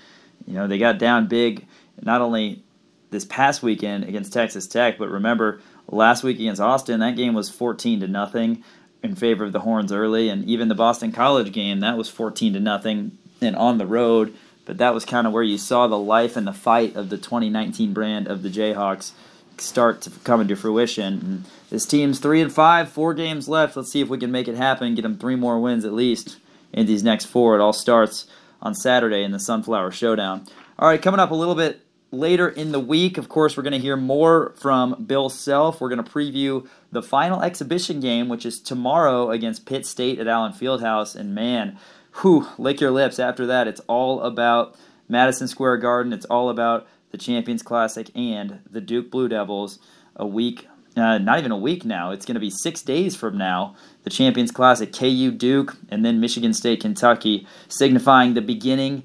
You 0.47 0.55
know, 0.55 0.67
they 0.67 0.77
got 0.77 0.99
down 0.99 1.29
big 1.29 1.67
not 2.03 2.21
only 2.21 2.63
this 3.11 3.25
past 3.25 3.63
weekend 3.63 4.05
against 4.05 4.35
Texas 4.35 4.67
Tech, 4.67 4.99
but 4.99 5.09
remember 5.09 5.63
last 5.89 6.23
week 6.23 6.39
against 6.39 6.61
Austin, 6.61 7.01
that 7.01 7.17
game 7.17 7.33
was 7.33 7.49
14 7.49 8.01
to 8.01 8.07
nothing 8.07 8.63
in 9.03 9.15
favor 9.15 9.45
of 9.45 9.53
the 9.53 9.61
Horns 9.61 9.93
early, 9.93 10.29
and 10.29 10.45
even 10.45 10.69
the 10.69 10.75
Boston 10.75 11.11
College 11.11 11.53
game 11.53 11.81
that 11.81 11.97
was 11.97 12.11
14 12.11 12.53
to 12.53 12.61
nothing 12.61 13.17
and 13.41 13.57
on 13.57 13.79
the 13.79 13.87
road. 13.87 14.35
But 14.67 14.79
that 14.79 14.93
was 14.93 15.05
kind 15.05 15.27
of 15.27 15.33
where 15.33 15.43
you 15.43 15.57
saw 15.57 15.87
the 15.87 15.99
life 15.99 16.37
and 16.37 16.47
the 16.47 16.53
fight 16.53 16.95
of 16.97 17.09
the 17.09 17.17
2019 17.17 17.95
brand 17.95 18.27
of 18.27 18.43
the 18.43 18.51
Jayhawks 18.51 19.13
start 19.57 20.03
to 20.03 20.11
come 20.25 20.41
into 20.41 20.57
fruition. 20.57 21.15
And 21.15 21.45
this 21.71 21.87
team's 21.87 22.19
three 22.19 22.43
and 22.43 22.53
five, 22.53 22.91
four 22.91 23.15
games 23.15 23.49
left. 23.49 23.77
Let's 23.77 23.91
see 23.91 24.01
if 24.01 24.09
we 24.09 24.19
can 24.19 24.31
make 24.31 24.49
it 24.49 24.57
happen. 24.57 24.95
Get 24.95 25.03
them 25.03 25.17
three 25.17 25.37
more 25.37 25.59
wins 25.59 25.85
at 25.85 25.93
least 25.93 26.37
in 26.73 26.87
these 26.87 27.03
next 27.03 27.27
four. 27.27 27.57
It 27.57 27.63
all 27.63 27.73
starts 27.73 28.27
on 28.61 28.75
Saturday 28.75 29.23
in 29.23 29.33
the 29.33 29.41
Sunflower 29.41 29.93
Showdown. 29.93 30.47
All 30.79 30.89
right, 30.89 31.01
coming 31.01 31.21
up 31.21 31.31
a 31.31 31.35
little 31.35 31.55
bit 31.55 31.81
later 32.11 32.49
in 32.49 32.73
the 32.73 32.81
week, 32.81 33.19
of 33.19 33.29
course, 33.29 33.57
we're 33.57 33.63
going 33.63 33.73
to 33.73 33.79
hear 33.79 33.97
more 33.97 34.53
from 34.57 35.05
Bill 35.05 35.29
Self. 35.29 35.81
We're 35.81 35.89
going 35.89 36.03
to 36.03 36.11
preview 36.11 36.67
the 36.93 37.03
final 37.03 37.43
exhibition 37.43 38.01
game, 38.01 38.29
which 38.29 38.47
is 38.47 38.61
tomorrow 38.61 39.31
against 39.31 39.67
Pitt 39.67 39.87
State 39.87 40.19
at 40.19 40.29
Allen 40.29 40.53
Fieldhouse. 40.53 41.17
And 41.17 41.35
man, 41.35 41.79
whew, 42.21 42.47
lick 42.59 42.81
your 42.81 42.91
lips. 42.91 43.19
After 43.19 43.47
that, 43.47 43.69
it's 43.69 43.81
all 43.89 44.21
about 44.23 44.77
Madison 45.09 45.49
Square 45.49 45.79
Garden. 45.79 46.13
It's 46.13 46.27
all 46.27 46.51
about 46.51 46.87
the 47.11 47.19
Champions 47.19 47.63
Classic 47.63 48.11
and 48.15 48.61
the 48.71 48.81
Duke 48.81 49.11
Blue 49.11 49.29
Devils. 49.29 49.79
A 50.17 50.27
week, 50.27 50.67
uh, 50.97 51.19
not 51.19 51.39
even 51.39 51.53
a 51.53 51.59
week 51.59 51.85
now. 51.85 52.11
It's 52.11 52.25
going 52.25 52.37
to 52.37 52.41
be 52.41 52.51
six 52.51 52.81
days 52.81 53.15
from 53.15 53.37
now. 53.37 53.77
The 54.05 54.11
Champions 54.11 54.51
Classic, 54.51 54.93
KU 54.93 55.31
Duke, 55.31 55.77
and 55.91 56.05
then 56.05 56.21
Michigan 56.21 56.55
State 56.55 56.81
Kentucky, 56.81 57.47
signifying 57.69 58.35
the 58.35 58.41
beginning 58.41 59.05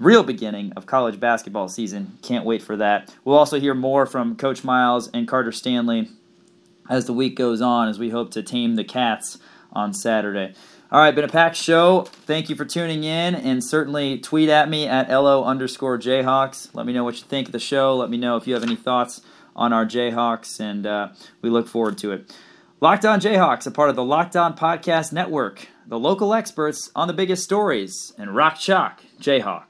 real 0.00 0.22
beginning 0.22 0.72
of 0.72 0.86
college 0.86 1.20
basketball 1.20 1.68
season. 1.68 2.18
Can't 2.22 2.46
wait 2.46 2.62
for 2.62 2.76
that. 2.78 3.14
We'll 3.22 3.36
also 3.36 3.60
hear 3.60 3.74
more 3.74 4.06
from 4.06 4.34
Coach 4.34 4.64
Miles 4.64 5.08
and 5.08 5.28
Carter 5.28 5.52
Stanley 5.52 6.08
as 6.88 7.04
the 7.04 7.12
week 7.12 7.36
goes 7.36 7.60
on 7.60 7.86
as 7.86 7.98
we 7.98 8.08
hope 8.08 8.30
to 8.32 8.42
tame 8.42 8.76
the 8.76 8.84
cats 8.84 9.38
on 9.72 9.92
Saturday. 9.92 10.54
All 10.92 10.98
right, 10.98 11.14
been 11.14 11.22
a 11.22 11.28
packed 11.28 11.54
show. 11.54 12.02
Thank 12.02 12.48
you 12.48 12.56
for 12.56 12.64
tuning 12.64 13.04
in, 13.04 13.36
and 13.36 13.62
certainly 13.62 14.18
tweet 14.18 14.48
at 14.48 14.68
me 14.68 14.88
at 14.88 15.08
lo 15.08 15.44
underscore 15.44 15.96
Jayhawks. 16.00 16.74
Let 16.74 16.84
me 16.84 16.92
know 16.92 17.04
what 17.04 17.14
you 17.14 17.22
think 17.22 17.46
of 17.46 17.52
the 17.52 17.60
show. 17.60 17.94
Let 17.94 18.10
me 18.10 18.16
know 18.16 18.36
if 18.36 18.48
you 18.48 18.54
have 18.54 18.64
any 18.64 18.74
thoughts 18.74 19.20
on 19.54 19.72
our 19.72 19.86
Jayhawks, 19.86 20.58
and 20.58 20.88
uh, 20.88 21.10
we 21.42 21.48
look 21.48 21.68
forward 21.68 21.96
to 21.98 22.10
it. 22.10 22.36
Locked 22.80 23.04
On 23.04 23.20
Jayhawks, 23.20 23.68
a 23.68 23.70
part 23.70 23.90
of 23.90 23.94
the 23.94 24.02
Locked 24.02 24.34
On 24.34 24.56
Podcast 24.56 25.12
Network, 25.12 25.68
the 25.86 25.96
local 25.96 26.34
experts 26.34 26.90
on 26.96 27.06
the 27.06 27.14
biggest 27.14 27.44
stories, 27.44 28.12
and 28.18 28.34
Rock 28.34 28.58
Chalk 28.58 29.00
Jayhawk. 29.20 29.69